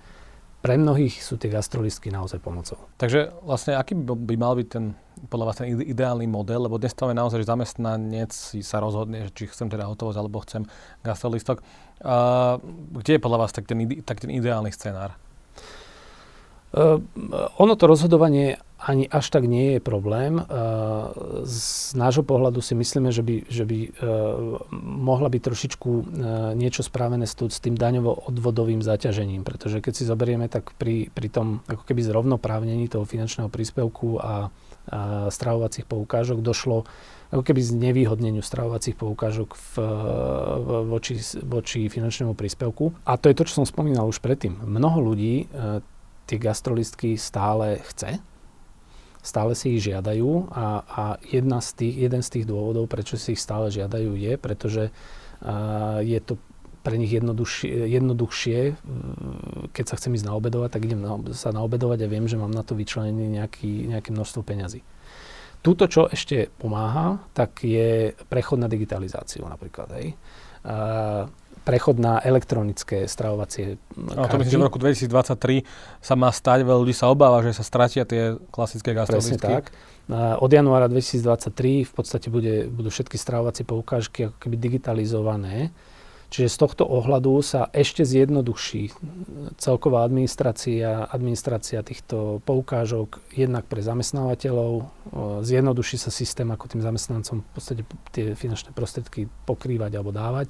pre 0.61 0.77
mnohých 0.77 1.25
sú 1.25 1.41
tie 1.41 1.49
gastrolistky 1.49 2.13
naozaj 2.13 2.37
pomocou. 2.37 2.77
Takže 3.01 3.33
vlastne 3.41 3.73
aký 3.73 3.97
by, 3.97 4.35
mal 4.37 4.53
byť 4.53 4.67
ten 4.69 4.93
podľa 5.29 5.45
vás 5.45 5.57
ten 5.61 5.69
ideálny 5.69 6.25
model, 6.25 6.65
lebo 6.65 6.81
dnes 6.81 6.97
to 6.97 7.09
je 7.09 7.17
naozaj, 7.17 7.45
že 7.45 7.51
zamestnanec 7.51 8.31
si 8.33 8.65
sa 8.65 8.81
rozhodne, 8.81 9.29
či 9.33 9.45
chcem 9.45 9.69
teda 9.69 9.85
hotovosť 9.85 10.17
alebo 10.17 10.41
chcem 10.41 10.65
gastrolistok. 11.05 11.61
Uh, 12.01 12.57
kde 12.97 13.17
je 13.17 13.21
podľa 13.21 13.45
vás 13.45 13.51
tak 13.53 13.69
ten, 13.69 13.77
tak 14.01 14.17
ten 14.17 14.33
ideálny 14.33 14.73
scenár? 14.73 15.13
Uh, 16.71 17.03
ono 17.59 17.73
to 17.75 17.85
rozhodovanie 17.85 18.57
ani 18.81 19.05
až 19.05 19.29
tak 19.29 19.45
nie 19.45 19.77
je 19.77 19.79
problém. 19.79 20.41
Z 21.45 21.93
nášho 21.93 22.25
pohľadu 22.25 22.65
si 22.65 22.73
myslíme, 22.73 23.13
že 23.13 23.21
by, 23.21 23.35
že 23.45 23.63
by 23.69 23.79
mohla 24.81 25.29
byť 25.29 25.41
trošičku 25.41 25.89
niečo 26.57 26.81
správené 26.81 27.29
s, 27.29 27.37
tým 27.37 27.77
daňovo-odvodovým 27.77 28.81
zaťažením, 28.81 29.45
pretože 29.45 29.85
keď 29.85 29.93
si 29.93 30.03
zoberieme, 30.09 30.49
tak 30.49 30.73
pri, 30.81 31.13
pri 31.13 31.29
tom 31.29 31.61
ako 31.69 31.85
keby 31.85 32.01
zrovnoprávnení 32.01 32.89
toho 32.89 33.05
finančného 33.05 33.53
príspevku 33.53 34.17
a, 34.17 34.49
a 34.89 35.29
stravovacích 35.29 35.85
poukážok 35.85 36.41
došlo 36.41 36.89
ako 37.31 37.47
keby 37.47 37.61
znevýhodneniu 37.63 38.43
stravovacích 38.43 38.97
poukážok 38.97 39.55
v, 39.55 39.73
voči, 40.89 41.15
voči 41.45 41.85
finančnému 41.87 42.33
príspevku. 42.33 42.91
A 43.05 43.15
to 43.15 43.29
je 43.29 43.37
to, 43.37 43.45
čo 43.45 43.61
som 43.61 43.65
spomínal 43.69 44.09
už 44.09 44.19
predtým. 44.19 44.57
Mnoho 44.67 45.13
ľudí 45.13 45.47
tie 46.31 46.39
gastrolistky 46.39 47.19
stále 47.19 47.83
chce, 47.91 48.23
stále 49.19 49.51
si 49.51 49.75
ich 49.75 49.83
žiadajú 49.83 50.47
a, 50.47 50.65
a 50.87 51.03
jedna 51.27 51.59
z 51.59 51.75
tých, 51.75 51.95
jeden 52.07 52.21
z 52.23 52.29
tých 52.39 52.45
dôvodov, 52.47 52.87
prečo 52.87 53.19
si 53.19 53.35
ich 53.35 53.43
stále 53.43 53.67
žiadajú 53.67 54.15
je, 54.15 54.33
pretože 54.39 54.83
uh, 54.89 55.99
je 55.99 56.19
to 56.23 56.39
pre 56.81 56.97
nich 56.97 57.13
jednoduchšie, 57.13 58.73
keď 59.69 59.85
sa 59.85 59.97
chcem 60.01 60.17
ísť 60.17 60.25
naobedovať, 60.25 60.69
tak 60.73 60.81
idem 60.89 60.97
na, 60.97 61.13
sa 61.37 61.53
naobedovať 61.53 61.99
a 62.01 62.09
viem, 62.09 62.25
že 62.25 62.41
mám 62.41 62.49
na 62.49 62.65
to 62.65 62.73
vyčlenené 62.73 63.29
nejaké 63.29 64.09
množstvo 64.09 64.41
peňazí. 64.41 64.81
Tuto, 65.61 65.85
čo 65.85 66.09
ešte 66.09 66.49
pomáha, 66.57 67.21
tak 67.37 67.61
je 67.61 68.17
prechod 68.25 68.57
na 68.57 68.65
digitalizáciu 68.65 69.45
napríklad. 69.45 69.93
Hej. 69.93 70.17
Uh, 70.65 71.29
prechod 71.61 72.01
na 72.01 72.17
elektronické 72.21 73.05
stravovacie 73.05 73.77
no, 73.93 74.25
to 74.25 74.41
myslím, 74.41 74.53
že 74.53 74.61
v 74.61 74.65
roku 74.65 74.79
2023 74.81 75.61
sa 76.01 76.13
má 76.17 76.33
stať, 76.33 76.65
veľa 76.65 76.79
ľudí 76.81 76.95
sa 76.97 77.13
obáva, 77.13 77.45
že 77.45 77.53
sa 77.53 77.61
stratia 77.61 78.01
tie 78.05 78.37
klasické 78.49 78.97
gastrolisky. 78.97 79.37
Presne 79.37 79.61
tak. 79.61 79.73
Od 80.41 80.51
januára 80.51 80.89
2023 80.89 81.87
v 81.87 81.93
podstate 81.93 82.27
bude, 82.33 82.67
budú 82.67 82.89
všetky 82.89 83.15
stravovacie 83.15 83.63
poukážky 83.63 84.27
ako 84.27 84.37
keby 84.41 84.55
digitalizované. 84.57 85.71
Čiže 86.31 86.47
z 86.47 86.57
tohto 86.63 86.83
ohľadu 86.87 87.43
sa 87.43 87.67
ešte 87.75 88.07
zjednoduší 88.07 88.95
celková 89.59 90.07
administrácia, 90.07 91.03
administrácia 91.11 91.83
týchto 91.83 92.39
poukážok 92.47 93.19
jednak 93.35 93.67
pre 93.67 93.83
zamestnávateľov, 93.83 94.87
zjednoduší 95.43 95.99
sa 95.99 96.07
systém, 96.07 96.47
ako 96.47 96.71
tým 96.71 96.87
zamestnancom 96.87 97.43
v 97.43 97.49
podstate 97.51 97.81
tie 98.15 98.31
finančné 98.31 98.71
prostriedky 98.71 99.27
pokrývať 99.43 99.91
alebo 99.99 100.15
dávať. 100.15 100.47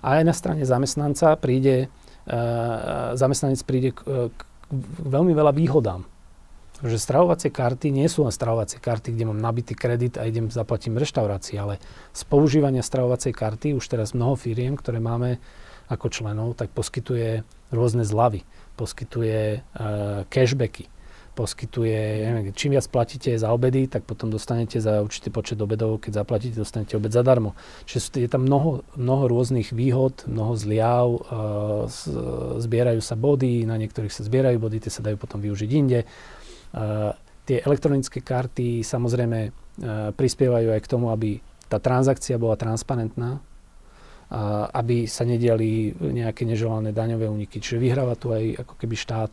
A 0.00 0.20
aj 0.20 0.24
na 0.24 0.34
strane 0.34 0.64
zamestnanca 0.64 1.36
príde, 1.36 1.92
zamestnanec 3.16 3.60
príde 3.68 3.90
k, 3.92 4.00
k 4.32 4.40
veľmi 5.04 5.36
veľa 5.36 5.52
výhodám. 5.52 6.08
Že 6.80 6.96
stravovacie 6.96 7.52
karty 7.52 7.92
nie 7.92 8.08
sú 8.08 8.24
len 8.24 8.32
stravovacie 8.32 8.80
karty, 8.80 9.12
kde 9.12 9.28
mám 9.28 9.36
nabitý 9.36 9.76
kredit 9.76 10.16
a 10.16 10.24
idem 10.24 10.48
zaplatím 10.48 10.96
reštaurácii, 10.96 11.60
ale 11.60 11.76
z 12.16 12.22
používania 12.24 12.80
stravovacej 12.80 13.36
karty 13.36 13.76
už 13.76 13.84
teraz 13.84 14.16
mnoho 14.16 14.32
firiem, 14.40 14.80
ktoré 14.80 14.96
máme 14.96 15.36
ako 15.92 16.08
členov, 16.08 16.56
tak 16.56 16.72
poskytuje 16.72 17.44
rôzne 17.68 18.06
zľavy, 18.06 18.46
poskytuje 18.80 19.60
uh, 19.60 20.24
cashbacky, 20.30 20.86
poskytuje, 21.34 22.26
neviem, 22.26 22.52
čím 22.52 22.74
viac 22.74 22.86
platíte 22.90 23.34
za 23.34 23.48
obedy, 23.54 23.86
tak 23.86 24.04
potom 24.04 24.30
dostanete 24.30 24.82
za 24.82 25.00
určitý 25.00 25.30
počet 25.30 25.56
obedov, 25.62 26.02
keď 26.02 26.24
zaplatíte, 26.24 26.60
dostanete 26.60 26.96
obed 26.98 27.14
zadarmo. 27.14 27.54
Čiže 27.86 28.22
je 28.22 28.28
tam 28.28 28.44
mnoho, 28.44 28.82
mnoho 28.98 29.24
rôznych 29.30 29.70
výhod, 29.70 30.26
mnoho 30.26 30.52
zliav, 30.58 31.06
zbierajú 32.60 33.00
sa 33.00 33.14
body, 33.14 33.64
na 33.64 33.78
niektorých 33.78 34.12
sa 34.12 34.26
zbierajú 34.26 34.58
body, 34.58 34.82
tie 34.82 34.92
sa 34.92 35.06
dajú 35.06 35.16
potom 35.16 35.38
využiť 35.38 35.70
inde 35.72 36.02
tie 37.50 37.58
elektronické 37.66 38.22
karty 38.22 38.86
samozrejme 38.86 39.50
prispievajú 40.14 40.70
aj 40.70 40.80
k 40.86 40.90
tomu, 40.90 41.10
aby 41.10 41.42
tá 41.66 41.82
transakcia 41.82 42.38
bola 42.38 42.54
transparentná, 42.54 43.42
aby 44.70 45.10
sa 45.10 45.26
nediali 45.26 45.90
nejaké 45.98 46.46
neželané 46.46 46.94
daňové 46.94 47.26
úniky. 47.26 47.58
Čiže 47.58 47.82
vyhráva 47.82 48.14
tu 48.14 48.30
aj 48.30 48.62
ako 48.62 48.74
keby 48.78 48.94
štát 48.94 49.32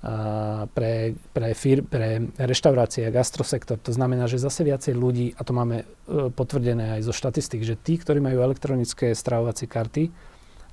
pre, 0.00 1.12
pre, 1.12 1.52
fir, 1.52 1.84
pre 1.84 2.24
reštaurácie 2.40 3.04
a 3.04 3.12
gastrosektor. 3.12 3.76
To 3.84 3.92
znamená, 3.92 4.24
že 4.24 4.40
zase 4.40 4.64
viacej 4.64 4.96
ľudí, 4.96 5.36
a 5.36 5.44
to 5.44 5.52
máme 5.52 5.84
e, 5.84 5.84
potvrdené 6.32 6.96
aj 6.96 7.04
zo 7.04 7.12
štatistik, 7.12 7.60
že 7.60 7.76
tí, 7.76 8.00
ktorí 8.00 8.16
majú 8.16 8.40
elektronické 8.40 9.12
stravovacie 9.12 9.68
karty, 9.68 10.08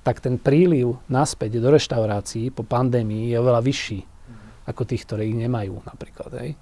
tak 0.00 0.24
ten 0.24 0.40
príliv 0.40 0.96
naspäť 1.12 1.60
do 1.60 1.68
reštaurácií 1.68 2.48
po 2.48 2.64
pandémii 2.64 3.28
je 3.28 3.36
oveľa 3.36 3.60
vyšší 3.60 4.00
ako 4.64 4.82
tých, 4.88 5.04
ktorí 5.04 5.32
ich 5.32 5.36
nemajú 5.36 5.76
napríklad. 5.84 6.32
Hej. 6.40 6.56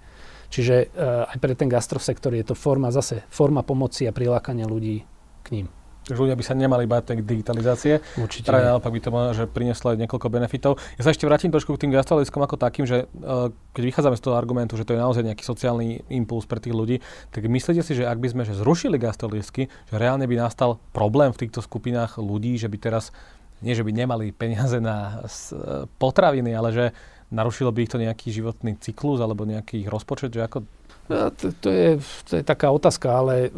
Čiže 0.50 0.94
uh, 0.94 1.30
aj 1.30 1.38
pre 1.42 1.54
ten 1.58 1.70
gastrosektor 1.70 2.34
je 2.34 2.46
to 2.46 2.54
forma 2.54 2.90
zase 2.94 3.26
forma 3.30 3.66
pomoci 3.66 4.06
a 4.06 4.14
prilákania 4.14 4.66
ľudí 4.66 5.02
k 5.42 5.46
ním. 5.54 5.66
Takže 6.06 6.22
ľudia 6.22 6.38
by 6.38 6.44
sa 6.46 6.54
nemali 6.54 6.86
báť 6.86 7.12
tej 7.12 7.26
digitalizácie. 7.26 7.98
Určite. 8.14 8.46
Práve 8.46 8.70
naopak 8.70 8.94
by 8.94 9.00
to 9.02 9.10
možno, 9.10 9.32
že 9.34 9.44
prinieslo 9.50 9.90
aj 9.90 10.06
niekoľko 10.06 10.28
benefitov. 10.30 10.78
Ja 10.94 11.02
sa 11.02 11.10
ešte 11.10 11.26
vrátim 11.26 11.50
trošku 11.50 11.74
k 11.74 11.82
tým 11.82 11.90
gastroliskom 11.90 12.46
ako 12.46 12.54
takým, 12.54 12.86
že 12.86 13.10
uh, 13.26 13.50
keď 13.74 13.82
vychádzame 13.90 14.14
z 14.14 14.22
toho 14.22 14.38
argumentu, 14.38 14.78
že 14.78 14.86
to 14.86 14.94
je 14.94 15.02
naozaj 15.02 15.26
nejaký 15.26 15.42
sociálny 15.42 16.06
impuls 16.14 16.46
pre 16.46 16.62
tých 16.62 16.78
ľudí, 16.78 17.02
tak 17.34 17.50
myslíte 17.50 17.82
si, 17.82 17.98
že 17.98 18.06
ak 18.06 18.22
by 18.22 18.28
sme 18.30 18.42
že 18.46 18.54
zrušili 18.54 19.02
gastrolisky, 19.02 19.66
že 19.66 19.96
reálne 19.98 20.30
by 20.30 20.38
nastal 20.38 20.78
problém 20.94 21.34
v 21.34 21.42
týchto 21.42 21.58
skupinách 21.58 22.22
ľudí, 22.22 22.54
že 22.54 22.70
by 22.70 22.78
teraz 22.78 23.10
nie, 23.58 23.74
že 23.74 23.82
by 23.82 23.90
nemali 23.90 24.30
peniaze 24.30 24.78
na 24.78 25.26
potraviny, 25.98 26.54
ale 26.54 26.70
že 26.70 26.84
narušilo 27.34 27.74
by 27.74 27.82
ich 27.82 27.90
to 27.90 27.98
nejaký 27.98 28.30
životný 28.30 28.78
cyklus 28.78 29.18
alebo 29.18 29.42
nejaký 29.42 29.90
rozpočet, 29.90 30.30
že 30.30 30.46
ako 30.46 30.62
to, 31.08 31.46
to, 31.62 31.68
je, 31.70 31.90
to 32.26 32.32
je 32.38 32.42
taká 32.42 32.70
otázka, 32.74 33.08
ale 33.10 33.34
e, 33.46 33.48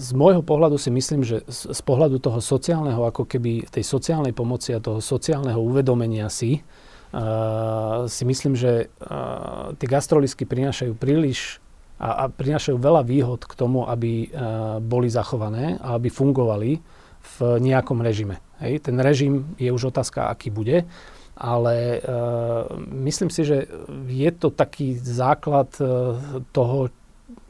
z 0.00 0.10
môjho 0.16 0.40
pohľadu 0.40 0.80
si 0.80 0.88
myslím, 0.88 1.20
že 1.20 1.44
z, 1.44 1.72
z 1.72 1.80
pohľadu 1.84 2.16
toho 2.16 2.40
sociálneho, 2.40 3.04
ako 3.04 3.28
keby 3.28 3.68
tej 3.68 3.84
sociálnej 3.84 4.32
pomoci 4.32 4.72
a 4.72 4.80
toho 4.80 5.04
sociálneho 5.04 5.60
uvedomenia 5.60 6.32
si, 6.32 6.64
uh, 7.12 8.08
si 8.08 8.24
myslím, 8.24 8.56
že 8.56 8.88
uh, 8.88 9.76
tie 9.76 9.88
gastrolisky 9.88 10.48
prinášajú 10.48 10.96
príliš 10.96 11.60
a, 12.00 12.24
a 12.24 12.32
prinášajú 12.32 12.80
veľa 12.80 13.02
výhod 13.04 13.44
k 13.44 13.52
tomu, 13.52 13.84
aby 13.84 14.32
uh, 14.32 14.80
boli 14.80 15.12
zachované 15.12 15.76
a 15.78 16.00
aby 16.00 16.08
fungovali 16.08 16.80
v 17.22 17.36
nejakom 17.62 18.02
režime. 18.02 18.42
Hej? 18.58 18.88
Ten 18.90 18.96
režim 18.98 19.54
je 19.60 19.70
už 19.70 19.94
otázka, 19.94 20.26
aký 20.26 20.50
bude 20.50 20.88
ale 21.36 22.00
uh, 22.00 22.68
myslím 23.08 23.32
si, 23.32 23.42
že 23.48 23.64
je 24.08 24.30
to 24.36 24.52
taký 24.52 24.96
základ 25.00 25.72
uh, 25.80 26.16
toho, 26.52 26.92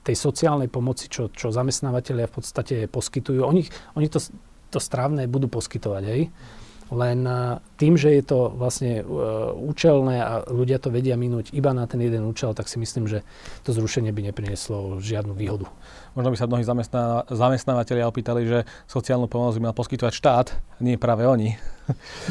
tej 0.02 0.18
sociálnej 0.18 0.66
pomoci, 0.66 1.06
čo, 1.06 1.30
čo 1.30 1.54
zamestnávateľia 1.54 2.26
v 2.26 2.34
podstate 2.34 2.74
poskytujú. 2.90 3.46
Oni, 3.46 3.62
oni 3.94 4.06
to, 4.10 4.18
to 4.74 4.78
strávne 4.82 5.30
budú 5.30 5.46
poskytovať, 5.46 6.02
hej. 6.10 6.22
Len 6.92 7.24
tým, 7.80 7.96
že 7.96 8.12
je 8.20 8.20
to 8.20 8.52
vlastne 8.52 9.00
uh, 9.00 9.54
účelné 9.56 10.20
a 10.20 10.44
ľudia 10.44 10.76
to 10.76 10.92
vedia 10.92 11.16
minúť 11.16 11.48
iba 11.56 11.72
na 11.72 11.88
ten 11.88 12.04
jeden 12.04 12.28
účel, 12.28 12.52
tak 12.52 12.68
si 12.68 12.76
myslím, 12.76 13.08
že 13.08 13.24
to 13.64 13.72
zrušenie 13.72 14.12
by 14.12 14.28
neprinieslo 14.28 15.00
žiadnu 15.00 15.32
výhodu. 15.32 15.64
Možno 16.12 16.28
by 16.28 16.36
sa 16.36 16.50
mnohí 16.50 16.66
zamestná, 16.68 17.24
zamestnávateľia 17.32 18.04
opýtali, 18.04 18.44
že 18.44 18.58
sociálnu 18.84 19.24
pomoc 19.24 19.56
by 19.56 19.72
mal 19.72 19.78
poskytovať 19.78 20.12
štát, 20.12 20.46
nie 20.84 21.00
práve 21.00 21.24
oni. 21.24 21.56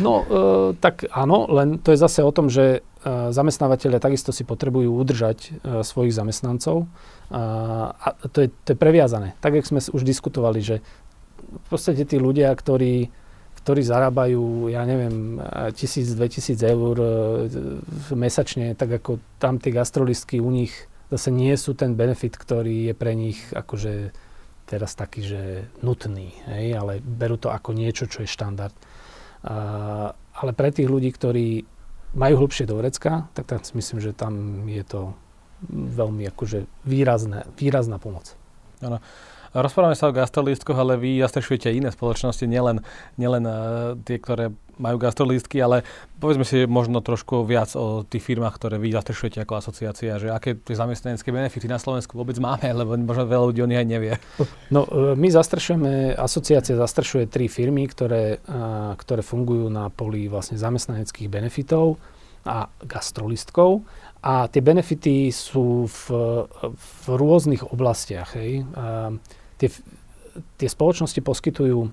No, 0.05 0.13
uh, 0.23 0.71
tak 0.79 1.05
áno, 1.11 1.47
len 1.51 1.77
to 1.79 1.91
je 1.91 1.99
zase 1.99 2.23
o 2.23 2.31
tom, 2.31 2.47
že 2.47 2.81
uh, 2.81 3.35
zamestnávateľia 3.35 3.99
takisto 3.99 4.31
si 4.31 4.47
potrebujú 4.47 4.95
udržať 4.95 5.37
uh, 5.37 5.83
svojich 5.83 6.15
zamestnancov 6.15 6.87
a 7.31 8.11
to 8.27 8.43
je, 8.43 8.51
to 8.67 8.75
je 8.75 8.77
previazané. 8.77 9.39
Tak, 9.39 9.55
jak 9.55 9.63
sme 9.63 9.79
už 9.79 10.03
diskutovali, 10.03 10.59
že 10.59 10.83
v 11.47 11.67
podstate 11.71 12.03
tí 12.03 12.19
ľudia, 12.19 12.51
ktorí 12.51 13.07
ktorí 13.61 13.85
zarábajú, 13.85 14.73
ja 14.73 14.81
neviem, 14.89 15.37
1000-2000 15.37 16.65
eur 16.65 16.95
e, 16.97 17.09
mesačne, 18.17 18.73
tak 18.73 18.97
ako 18.97 19.21
tam 19.37 19.61
tie 19.61 19.69
gastrolistky 19.69 20.41
u 20.41 20.49
nich 20.49 20.73
zase 21.13 21.29
nie 21.29 21.53
sú 21.53 21.77
ten 21.77 21.93
benefit, 21.93 22.41
ktorý 22.41 22.89
je 22.89 22.93
pre 22.97 23.13
nich 23.13 23.37
akože 23.53 24.15
teraz 24.65 24.97
taký, 24.97 25.21
že 25.21 25.41
nutný, 25.85 26.33
hej, 26.47 26.73
ale 26.73 27.03
berú 27.03 27.37
to 27.37 27.53
ako 27.53 27.75
niečo, 27.75 28.09
čo 28.09 28.25
je 28.25 28.33
štandard. 28.33 28.73
Ale 29.41 30.51
pre 30.53 30.69
tých 30.69 30.87
ľudí, 30.87 31.09
ktorí 31.13 31.65
majú 32.13 32.45
hlbšie 32.45 32.67
do 32.67 32.77
vrecka, 32.77 33.31
tak 33.33 33.47
tam 33.47 33.63
si 33.63 33.73
myslím, 33.77 33.99
že 34.03 34.11
tam 34.11 34.65
je 34.67 34.83
to 34.83 35.01
veľmi 35.71 36.25
akože 36.33 36.65
výrazné, 36.83 37.45
výrazná 37.55 38.01
pomoc. 38.01 38.33
Ano. 38.81 38.97
Rozprávame 39.51 39.99
sa 39.99 40.07
o 40.07 40.15
gastrolístkoch, 40.15 40.79
ale 40.79 40.95
vy 40.95 41.19
zastrešujete 41.19 41.75
iné 41.75 41.91
spoločnosti, 41.91 42.47
nielen, 42.47 42.79
nielen 43.19 43.43
uh, 43.43 43.53
tie, 43.99 44.15
ktoré 44.15 44.55
majú 44.81 44.97
gastrolístky, 44.97 45.61
ale 45.61 45.85
povedzme 46.17 46.41
si 46.41 46.65
možno 46.65 47.05
trošku 47.05 47.45
viac 47.45 47.77
o 47.77 48.01
tých 48.01 48.25
firmách, 48.25 48.57
ktoré 48.57 48.75
vy 48.81 48.97
zastrešujete 48.97 49.45
ako 49.45 49.61
asociácia, 49.61 50.17
že 50.17 50.33
aké 50.33 50.57
tie 50.57 50.73
zamestnanecké 50.73 51.29
benefity 51.29 51.69
na 51.69 51.77
Slovensku 51.77 52.17
vôbec 52.17 52.35
máme, 52.41 52.65
lebo 52.81 52.97
možno 52.97 53.29
veľa 53.29 53.45
ľudí 53.53 53.61
o 53.61 53.69
nich 53.69 53.79
aj 53.79 53.87
nevie. 53.87 54.13
No, 54.73 54.89
e, 54.89 55.13
my 55.13 55.27
zastrešujeme, 55.29 56.17
asociácia 56.17 56.73
zastrešuje 56.73 57.29
tri 57.29 57.45
firmy, 57.45 57.85
ktoré, 57.85 58.41
uh, 58.41 58.97
ktoré 58.97 59.21
fungujú 59.21 59.69
na 59.69 59.93
poli 59.93 60.25
vlastne 60.25 60.57
zamestnaneckých 60.57 61.29
benefitov 61.29 62.01
a 62.41 62.65
gastrolistkov. 62.81 63.85
A 64.25 64.49
tie 64.49 64.61
benefity 64.61 65.29
sú 65.33 65.85
v, 65.89 66.01
v 66.73 67.05
rôznych 67.09 67.65
oblastiach. 67.69 68.33
Hej. 68.37 68.65
Uh, 68.73 69.17
tie, 69.57 69.69
tie 70.57 70.69
spoločnosti 70.69 71.19
poskytujú, 71.19 71.79
e, 71.85 71.89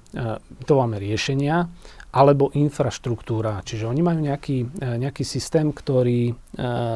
to 0.64 0.72
máme 0.79 0.96
riešenia, 1.01 1.66
alebo 2.09 2.49
infraštruktúra. 2.57 3.61
Čiže 3.62 3.85
oni 3.85 4.01
majú 4.01 4.21
nejaký, 4.25 4.64
e, 4.64 4.87
nejaký 4.97 5.25
systém, 5.29 5.68
ktorý 5.68 6.33
e, 6.33 6.35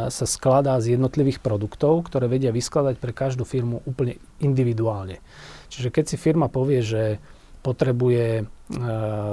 sa 0.08 0.26
skladá 0.26 0.80
z 0.80 0.96
jednotlivých 0.96 1.44
produktov, 1.44 2.08
ktoré 2.08 2.32
vedia 2.32 2.48
vyskladať 2.48 2.96
pre 2.96 3.12
každú 3.12 3.44
firmu 3.44 3.84
úplne 3.84 4.16
individuálne. 4.40 5.20
Čiže 5.68 5.92
keď 5.92 6.04
si 6.08 6.16
firma 6.16 6.48
povie, 6.48 6.80
že 6.80 7.02
potrebuje 7.62 8.42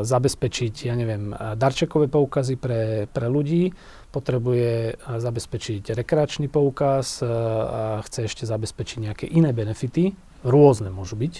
zabezpečiť, 0.05 0.73
ja 0.85 0.93
neviem, 0.93 1.33
darčekové 1.33 2.05
poukazy 2.13 2.61
pre, 2.61 3.09
pre 3.09 3.25
ľudí, 3.25 3.73
potrebuje 4.13 5.01
zabezpečiť 5.01 5.97
rekreačný 5.97 6.45
poukaz 6.45 7.25
a 7.25 8.05
chce 8.05 8.29
ešte 8.29 8.43
zabezpečiť 8.45 8.97
nejaké 9.01 9.25
iné 9.25 9.49
benefity, 9.49 10.13
rôzne 10.45 10.93
môžu 10.93 11.17
byť. 11.17 11.33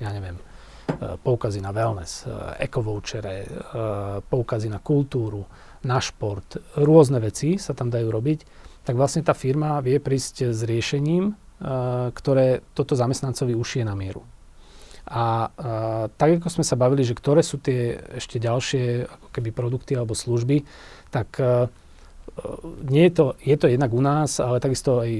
Ja 0.00 0.10
neviem, 0.16 0.40
e, 0.40 0.49
poukazy 0.98 1.60
na 1.62 1.70
wellness, 1.70 2.26
ekovouchere, 2.58 3.34
e, 3.42 3.46
poukazy 4.24 4.68
na 4.68 4.78
kultúru, 4.82 5.44
na 5.86 6.00
šport, 6.00 6.60
rôzne 6.76 7.20
veci 7.22 7.56
sa 7.56 7.72
tam 7.72 7.88
dajú 7.88 8.08
robiť, 8.08 8.38
tak 8.84 8.96
vlastne 8.96 9.24
tá 9.24 9.32
firma 9.32 9.80
vie 9.80 10.00
prísť 10.00 10.50
s 10.52 10.60
riešením, 10.64 11.30
e, 11.30 11.34
ktoré 12.12 12.64
toto 12.74 12.96
zamestnancovi 12.96 13.54
ušie 13.56 13.84
na 13.84 13.94
mieru. 13.94 14.24
A, 15.10 15.50
tak, 16.14 16.38
ako 16.38 16.60
sme 16.60 16.62
sa 16.62 16.78
bavili, 16.78 17.02
že 17.02 17.18
ktoré 17.18 17.42
sú 17.42 17.58
tie 17.58 17.98
ešte 18.14 18.38
ďalšie 18.38 19.10
ako 19.10 19.28
keby 19.34 19.50
produkty 19.50 19.98
alebo 19.98 20.14
služby, 20.14 20.62
tak 21.10 21.34
nie 22.86 23.08
je 23.08 23.12
to, 23.12 23.26
je 23.40 23.56
to 23.56 23.66
jednak 23.68 23.92
u 23.92 24.00
nás, 24.00 24.40
ale 24.40 24.62
takisto 24.62 25.02
aj 25.02 25.12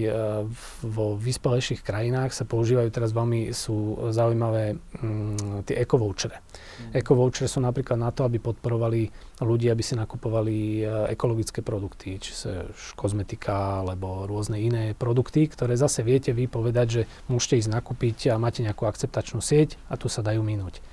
vo 0.82 1.14
vyspelejších 1.18 1.84
krajinách 1.84 2.32
sa 2.32 2.48
používajú 2.48 2.88
teraz 2.90 3.12
veľmi, 3.12 3.52
sú 3.52 4.08
zaujímavé 4.14 4.78
um, 5.02 5.62
tie 5.66 5.76
ekovouchere. 5.80 6.40
Mm. 6.40 7.02
Ekovouchere 7.02 7.50
sú 7.50 7.60
napríklad 7.60 7.98
na 8.00 8.10
to, 8.10 8.24
aby 8.24 8.40
podporovali 8.40 9.10
ľudí, 9.40 9.68
aby 9.72 9.80
si 9.80 9.96
nakupovali 9.96 10.84
ekologické 11.12 11.64
produkty, 11.64 12.20
či 12.20 12.32
sa 12.36 12.68
kozmetika 12.94 13.80
alebo 13.80 14.28
rôzne 14.28 14.60
iné 14.60 14.92
produkty, 14.92 15.48
ktoré 15.48 15.76
zase 15.76 16.04
viete 16.04 16.32
vy 16.36 16.48
povedať, 16.48 16.86
že 16.88 17.02
môžete 17.28 17.64
ísť 17.64 17.70
nakúpiť 17.72 18.18
a 18.32 18.40
máte 18.40 18.60
nejakú 18.60 18.84
akceptačnú 18.84 19.40
sieť 19.40 19.80
a 19.88 19.96
tu 19.96 20.12
sa 20.12 20.20
dajú 20.20 20.44
minúť 20.44 20.84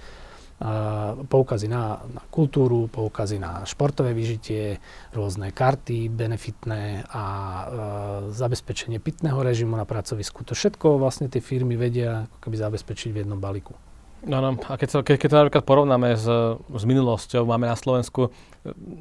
poukazy 1.29 1.69
na, 1.69 2.01
na 2.01 2.21
kultúru, 2.33 2.89
poukazy 2.89 3.37
na 3.37 3.61
športové 3.61 4.17
vyžitie, 4.17 4.81
rôzne 5.13 5.53
karty 5.53 6.09
benefitné 6.09 7.05
a 7.13 7.23
e, 7.23 7.65
zabezpečenie 8.33 8.97
pitného 8.97 9.37
režimu 9.37 9.77
na 9.77 9.85
pracovisku. 9.85 10.41
To 10.49 10.57
všetko 10.57 10.97
vlastne 10.97 11.29
tie 11.29 11.45
firmy 11.45 11.77
vedia 11.77 12.25
ako 12.25 12.37
keby 12.49 12.55
zabezpečiť 12.57 13.09
v 13.13 13.19
jednom 13.21 13.37
balíku. 13.37 13.77
No, 14.25 14.41
no, 14.41 14.57
a 14.57 14.75
keď, 14.81 14.89
sa, 14.89 14.97
keď, 15.05 15.15
keď 15.21 15.29
to 15.29 15.37
napríklad 15.37 15.63
porovnáme 15.63 16.17
s, 16.17 16.25
s 16.57 16.83
minulosťou, 16.89 17.45
máme 17.45 17.69
na 17.69 17.77
Slovensku 17.77 18.33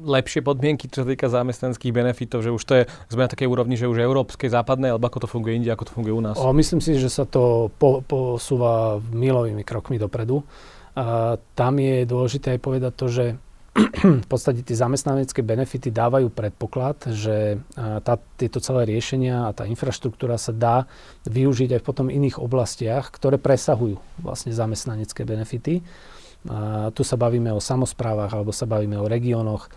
lepšie 0.05 0.45
podmienky, 0.45 0.85
čo 0.85 1.01
sa 1.01 1.09
týka 1.09 1.25
zamestnanských 1.25 1.89
benefitov, 1.89 2.45
že 2.45 2.53
už 2.53 2.61
to 2.61 2.73
je, 2.77 2.83
sme 3.09 3.25
na 3.25 3.31
takej 3.33 3.49
úrovni, 3.49 3.73
že 3.73 3.89
už 3.89 3.97
európskej, 3.97 4.53
západnej, 4.53 4.93
alebo 4.93 5.09
ako 5.09 5.25
to 5.25 5.27
funguje 5.27 5.57
inde, 5.57 5.73
ako 5.73 5.89
to 5.89 5.95
funguje 5.97 6.13
u 6.13 6.21
nás? 6.21 6.37
O, 6.37 6.53
myslím 6.53 6.85
si, 6.85 7.01
že 7.01 7.09
sa 7.09 7.25
to 7.25 7.73
po, 7.81 8.05
posúva 8.05 9.01
milovými 9.09 9.65
krokmi 9.65 9.97
dopredu. 9.97 10.45
Tam 11.53 11.73
je 11.77 12.09
dôležité 12.09 12.57
aj 12.57 12.59
povedať 12.63 12.93
to, 12.97 13.07
že 13.07 13.25
v 14.25 14.27
podstate 14.27 14.65
tie 14.65 14.73
zamestnanecké 14.73 15.45
benefity 15.45 15.93
dávajú 15.93 16.33
predpoklad, 16.33 17.13
že 17.13 17.61
tá, 17.77 18.17
tieto 18.33 18.57
celé 18.57 18.89
riešenia 18.89 19.45
a 19.45 19.53
tá 19.53 19.69
infraštruktúra 19.69 20.41
sa 20.41 20.49
dá 20.49 20.89
využiť 21.29 21.77
aj 21.77 21.81
v 21.81 21.87
potom 21.87 22.07
iných 22.09 22.41
oblastiach, 22.41 23.13
ktoré 23.13 23.37
presahujú 23.37 24.01
vlastne 24.25 24.49
zamestnanecké 24.49 25.21
benefity. 25.21 25.85
A 26.49 26.89
tu 26.89 27.05
sa 27.05 27.13
bavíme 27.13 27.53
o 27.53 27.61
samozprávach 27.61 28.33
alebo 28.33 28.49
sa 28.49 28.65
bavíme 28.65 28.97
o 28.97 29.05
regiónoch, 29.05 29.69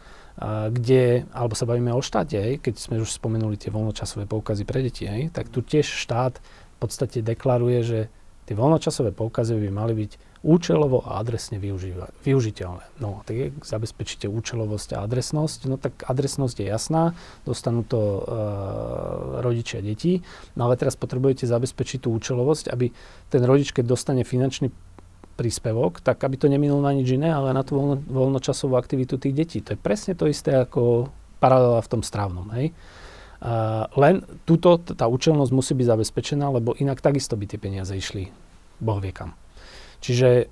kde, 0.73 1.29
alebo 1.37 1.53
sa 1.53 1.69
bavíme 1.69 1.93
o 1.93 2.01
štáte, 2.01 2.41
hej, 2.41 2.55
keď 2.65 2.81
sme 2.81 2.97
už 3.05 3.13
spomenuli 3.13 3.61
tie 3.61 3.69
voľnočasové 3.69 4.25
poukazy 4.25 4.65
pre 4.65 4.81
deti, 4.81 5.05
hej, 5.05 5.29
tak 5.29 5.53
tu 5.53 5.61
tiež 5.61 5.85
štát 5.85 6.41
v 6.41 6.77
podstate 6.81 7.21
deklaruje, 7.21 7.79
že 7.85 8.01
tie 8.49 8.57
voľnočasové 8.57 9.13
poukazy 9.13 9.61
by 9.61 9.69
mali 9.69 9.93
byť 9.93 10.30
účelovo 10.41 11.05
a 11.05 11.21
adresne 11.21 11.61
využíva, 11.61 12.09
využiteľné. 12.25 12.85
No, 12.97 13.21
tak 13.29 13.35
je, 13.37 13.47
zabezpečíte 13.61 14.25
účelovosť 14.25 14.97
a 14.97 15.05
adresnosť, 15.05 15.59
no 15.69 15.77
tak 15.77 16.01
adresnosť 16.09 16.57
je 16.65 16.67
jasná, 16.67 17.03
dostanú 17.45 17.85
to 17.85 18.01
e, 18.01 18.21
rodičia 19.45 19.85
detí, 19.85 20.25
no 20.57 20.65
ale 20.65 20.81
teraz 20.81 20.97
potrebujete 20.97 21.45
zabezpečiť 21.45 22.09
tú 22.09 22.17
účelovosť, 22.17 22.73
aby 22.73 22.89
ten 23.29 23.43
rodič, 23.45 23.77
keď 23.77 23.85
dostane 23.85 24.25
finančný 24.25 24.73
príspevok, 25.37 26.01
tak 26.01 26.25
aby 26.25 26.37
to 26.41 26.49
neminul 26.49 26.81
na 26.81 26.97
nič 26.97 27.17
iné, 27.17 27.33
ale 27.33 27.53
na 27.53 27.61
tú 27.61 27.77
voľno, 27.77 27.97
voľnočasovú 28.09 28.77
aktivitu 28.81 29.21
tých 29.21 29.37
detí. 29.37 29.59
To 29.65 29.77
je 29.77 29.81
presne 29.81 30.17
to 30.17 30.25
isté 30.25 30.57
ako 30.57 31.13
paralela 31.41 31.81
v 31.81 31.89
tom 31.89 32.05
strávnom. 32.05 32.49
Hej? 32.53 32.77
Uh, 33.41 33.89
len 33.97 34.21
túto, 34.45 34.77
tá 34.77 35.09
účelnosť 35.09 35.53
musí 35.57 35.73
byť 35.73 35.87
zabezpečená, 35.97 36.53
lebo 36.53 36.77
inak 36.77 37.01
takisto 37.01 37.41
by 37.41 37.49
tie 37.49 37.57
peniaze 37.57 37.97
išli 37.97 38.29
boh 38.85 39.01
vie. 39.01 39.17
Čiže 40.01 40.29
e, 40.29 40.45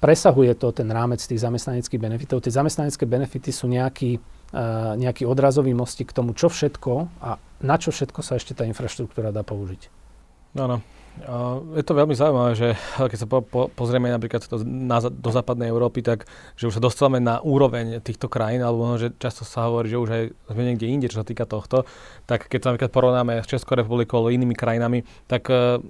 presahuje 0.00 0.56
to 0.56 0.72
ten 0.72 0.88
rámec 0.88 1.20
tých 1.20 1.44
zamestnaneckých 1.44 2.00
benefitov. 2.00 2.40
Tie 2.40 2.52
zamestnanecké 2.52 3.04
benefity 3.04 3.52
sú 3.52 3.68
nejaký, 3.68 4.16
e, 4.52 4.60
nejaký 4.96 5.28
odrazový 5.28 5.76
mostík 5.76 6.10
k 6.10 6.16
tomu, 6.16 6.32
čo 6.32 6.48
všetko 6.48 6.92
a 7.20 7.36
na 7.60 7.76
čo 7.76 7.92
všetko 7.92 8.24
sa 8.24 8.40
ešte 8.40 8.56
tá 8.56 8.64
infraštruktúra 8.64 9.36
dá 9.36 9.44
použiť. 9.44 9.92
No, 10.56 10.64
no. 10.64 10.78
Je 11.74 11.82
to 11.82 11.98
veľmi 11.98 12.14
zaujímavé, 12.14 12.52
že 12.54 12.68
keď 12.94 13.18
sa 13.18 13.26
po, 13.26 13.42
po, 13.42 13.66
pozrieme 13.74 14.06
napríklad 14.06 14.46
do, 14.46 14.62
na, 14.62 15.02
do 15.02 15.30
západnej 15.34 15.66
Európy, 15.66 16.06
tak 16.06 16.30
že 16.54 16.70
už 16.70 16.78
sa 16.78 16.82
dostávame 16.82 17.18
na 17.18 17.42
úroveň 17.42 17.98
týchto 17.98 18.30
krajín, 18.30 18.62
alebo 18.62 18.94
že 18.94 19.10
často 19.18 19.42
sa 19.42 19.66
hovorí, 19.66 19.90
že 19.90 19.98
už 19.98 20.08
aj 20.14 20.22
sme 20.54 20.62
niekde 20.62 20.86
inde, 20.86 21.10
čo 21.10 21.20
sa 21.20 21.26
týka 21.26 21.42
tohto, 21.42 21.84
tak 22.30 22.46
keď 22.46 22.58
sa 22.62 22.68
napríklad 22.70 22.92
porovnáme 22.94 23.32
s 23.42 23.50
Českou 23.50 23.74
republikou 23.74 24.22
alebo 24.22 24.30
inými 24.30 24.54
krajinami, 24.54 25.02
tak 25.26 25.50
e, 25.50 25.82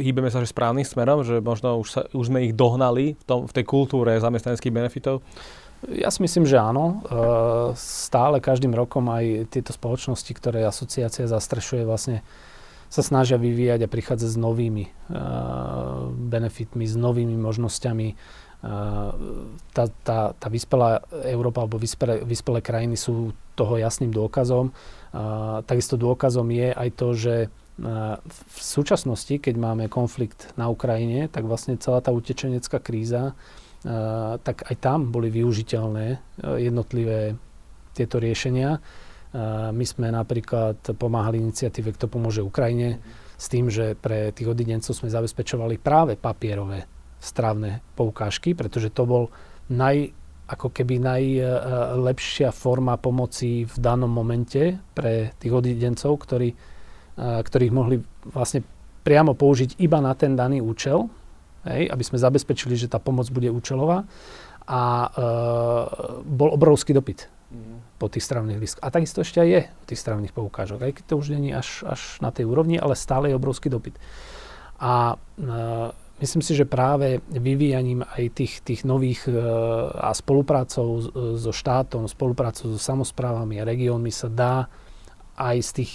hýbeme 0.00 0.32
sa 0.32 0.40
že 0.40 0.50
správnym 0.50 0.82
smerom, 0.82 1.22
že 1.22 1.38
možno 1.44 1.78
už, 1.78 1.88
sa, 1.88 2.02
už 2.10 2.32
sme 2.32 2.48
ich 2.48 2.56
dohnali 2.56 3.14
v, 3.14 3.24
tom, 3.28 3.44
v 3.44 3.52
tej 3.52 3.64
kultúre 3.68 4.16
zamestnaneckých 4.16 4.72
benefitov? 4.72 5.20
Ja 5.88 6.12
si 6.12 6.20
myslím, 6.20 6.44
že 6.44 6.60
áno. 6.60 7.00
E, 7.00 7.16
stále 7.76 8.36
každým 8.40 8.76
rokom 8.76 9.08
aj 9.08 9.48
tieto 9.48 9.72
spoločnosti, 9.72 10.28
ktoré 10.36 10.68
asociácia 10.68 11.24
zastrešuje, 11.24 11.88
vlastne 11.88 12.20
sa 12.92 13.00
snažia 13.00 13.40
vyvíjať 13.40 13.86
a 13.86 13.92
prichádzať 13.92 14.28
s 14.28 14.36
novými 14.36 14.84
e, 14.84 14.90
benefitmi, 16.28 16.84
s 16.84 16.96
novými 17.00 17.32
možnosťami. 17.40 18.08
E, 18.12 18.14
tá, 19.72 19.84
tá, 20.04 20.36
tá 20.36 20.46
vyspelá 20.52 21.00
Európa 21.24 21.64
alebo 21.64 21.80
vyspelé, 21.80 22.20
vyspelé 22.28 22.60
krajiny 22.60 23.00
sú 23.00 23.32
toho 23.56 23.76
jasným 23.76 24.08
dôkazom. 24.08 24.72
Takisto 25.68 26.00
dôkazom 26.00 26.48
je 26.48 26.72
aj 26.72 26.88
to, 26.96 27.08
že 27.12 27.34
v 27.80 28.60
súčasnosti, 28.60 29.40
keď 29.40 29.56
máme 29.56 29.88
konflikt 29.88 30.52
na 30.60 30.68
Ukrajine, 30.68 31.32
tak 31.32 31.48
vlastne 31.48 31.80
celá 31.80 32.04
tá 32.04 32.12
utečenecká 32.12 32.76
kríza, 32.76 33.32
tak 34.44 34.68
aj 34.68 34.76
tam 34.76 35.08
boli 35.08 35.32
využiteľné 35.32 36.20
jednotlivé 36.60 37.40
tieto 37.96 38.20
riešenia. 38.20 38.76
My 39.72 39.84
sme 39.88 40.12
napríklad 40.12 40.82
pomáhali 41.00 41.40
iniciatíve 41.40 41.96
Kto 41.96 42.10
pomôže 42.10 42.44
Ukrajine 42.44 43.00
s 43.40 43.48
tým, 43.48 43.72
že 43.72 43.96
pre 43.96 44.36
tých 44.36 44.52
odidencov 44.52 44.92
sme 44.92 45.08
zabezpečovali 45.08 45.80
práve 45.80 46.20
papierové 46.20 46.84
strávne 47.16 47.80
poukážky, 47.96 48.52
pretože 48.52 48.92
to 48.92 49.08
bol 49.08 49.32
naj, 49.72 50.12
ako 50.50 50.68
keby 50.68 51.00
najlepšia 51.00 52.52
forma 52.52 53.00
pomoci 53.00 53.64
v 53.64 53.76
danom 53.80 54.12
momente 54.12 54.76
pre 54.92 55.32
tých 55.40 55.52
odidencov, 55.56 56.20
ktorí 56.26 56.52
ktorých 57.20 57.72
mohli 57.72 58.00
vlastne 58.24 58.64
priamo 59.04 59.36
použiť 59.36 59.80
iba 59.80 60.00
na 60.00 60.12
ten 60.16 60.36
daný 60.36 60.60
účel, 60.64 61.08
hej, 61.68 61.88
aby 61.88 62.04
sme 62.04 62.20
zabezpečili, 62.20 62.76
že 62.76 62.88
tá 62.88 63.00
pomoc 63.00 63.28
bude 63.28 63.48
účelová. 63.52 64.04
A 64.70 64.82
e, 64.82 65.08
bol 66.22 66.54
obrovský 66.54 66.94
dopyt 66.94 67.26
mm. 67.50 67.98
po 67.98 68.06
tých 68.06 68.22
stravných 68.22 68.60
lístkoch. 68.60 68.84
A 68.86 68.94
takisto 68.94 69.24
ešte 69.24 69.42
aj 69.42 69.48
je 69.48 69.62
po 69.66 69.84
tých 69.90 70.00
stravných 70.00 70.36
poukážok, 70.36 70.78
aj 70.86 70.92
keď 71.00 71.04
to 71.10 71.14
už 71.18 71.34
není 71.34 71.50
až, 71.50 71.82
až 71.88 72.22
na 72.22 72.30
tej 72.30 72.46
úrovni, 72.46 72.78
ale 72.78 72.94
stále 72.94 73.32
je 73.32 73.38
obrovský 73.40 73.66
dopyt. 73.66 73.98
A 74.78 75.16
e, 75.16 75.46
myslím 76.22 76.44
si, 76.44 76.54
že 76.54 76.70
práve 76.70 77.18
vyvíjaním 77.32 78.06
aj 78.06 78.24
tých, 78.36 78.54
tých 78.62 78.80
nových 78.86 79.26
e, 79.26 79.34
a 79.96 80.14
spoluprácou 80.14 81.02
so 81.34 81.52
štátom, 81.52 82.06
spoluprácou 82.06 82.70
so 82.70 82.78
samozprávami 82.78 83.58
a 83.58 83.66
regiónmi 83.66 84.12
sa 84.14 84.30
dá 84.30 84.70
aj 85.34 85.56
z 85.66 85.70
tých 85.82 85.92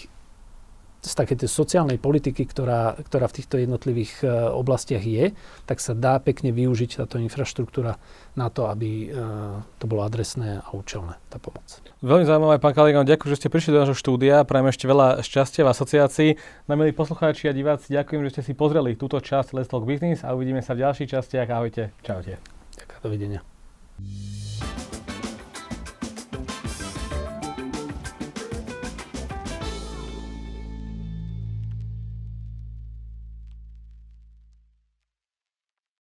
z 1.06 1.14
takej 1.14 1.46
tej 1.46 1.50
sociálnej 1.50 2.02
politiky, 2.02 2.44
ktorá, 2.50 2.98
ktorá 2.98 3.30
v 3.30 3.38
týchto 3.42 3.62
jednotlivých 3.62 4.14
uh, 4.26 4.52
oblastiach 4.58 5.06
je, 5.06 5.38
tak 5.70 5.78
sa 5.78 5.94
dá 5.94 6.18
pekne 6.18 6.50
využiť 6.50 7.06
táto 7.06 7.22
infraštruktúra 7.22 8.02
na 8.34 8.48
to, 8.50 8.66
aby 8.66 9.14
uh, 9.14 9.62
to 9.78 9.86
bolo 9.86 10.02
adresné 10.04 10.60
a 10.60 10.70
účelné, 10.74 11.16
tá 11.30 11.38
pomoc. 11.38 11.64
Veľmi 12.02 12.26
zaujímavé, 12.26 12.58
pán 12.58 12.74
Kaligán, 12.74 13.06
ďakujem, 13.06 13.32
že 13.32 13.40
ste 13.46 13.54
prišli 13.54 13.72
do 13.74 13.82
nášho 13.86 13.98
štúdia. 13.98 14.44
Prajem 14.44 14.70
ešte 14.74 14.86
veľa 14.90 15.22
šťastia 15.22 15.64
v 15.64 15.70
asociácii. 15.72 16.30
Na 16.66 16.74
milí 16.74 16.92
poslucháči 16.92 17.48
a 17.50 17.54
diváci, 17.54 17.94
ďakujem, 17.94 18.22
že 18.26 18.30
ste 18.40 18.42
si 18.50 18.54
pozreli 18.58 18.98
túto 18.98 19.22
časť 19.22 19.56
Let's 19.56 19.70
Talk 19.70 19.86
Business 19.86 20.26
a 20.26 20.34
uvidíme 20.34 20.66
sa 20.66 20.74
v 20.74 20.86
ďalších 20.86 21.14
častiach. 21.14 21.48
Ahojte. 21.50 21.94
Čaute. 22.02 22.42
Ďakujem, 22.78 23.02
dovidenia. 23.02 23.40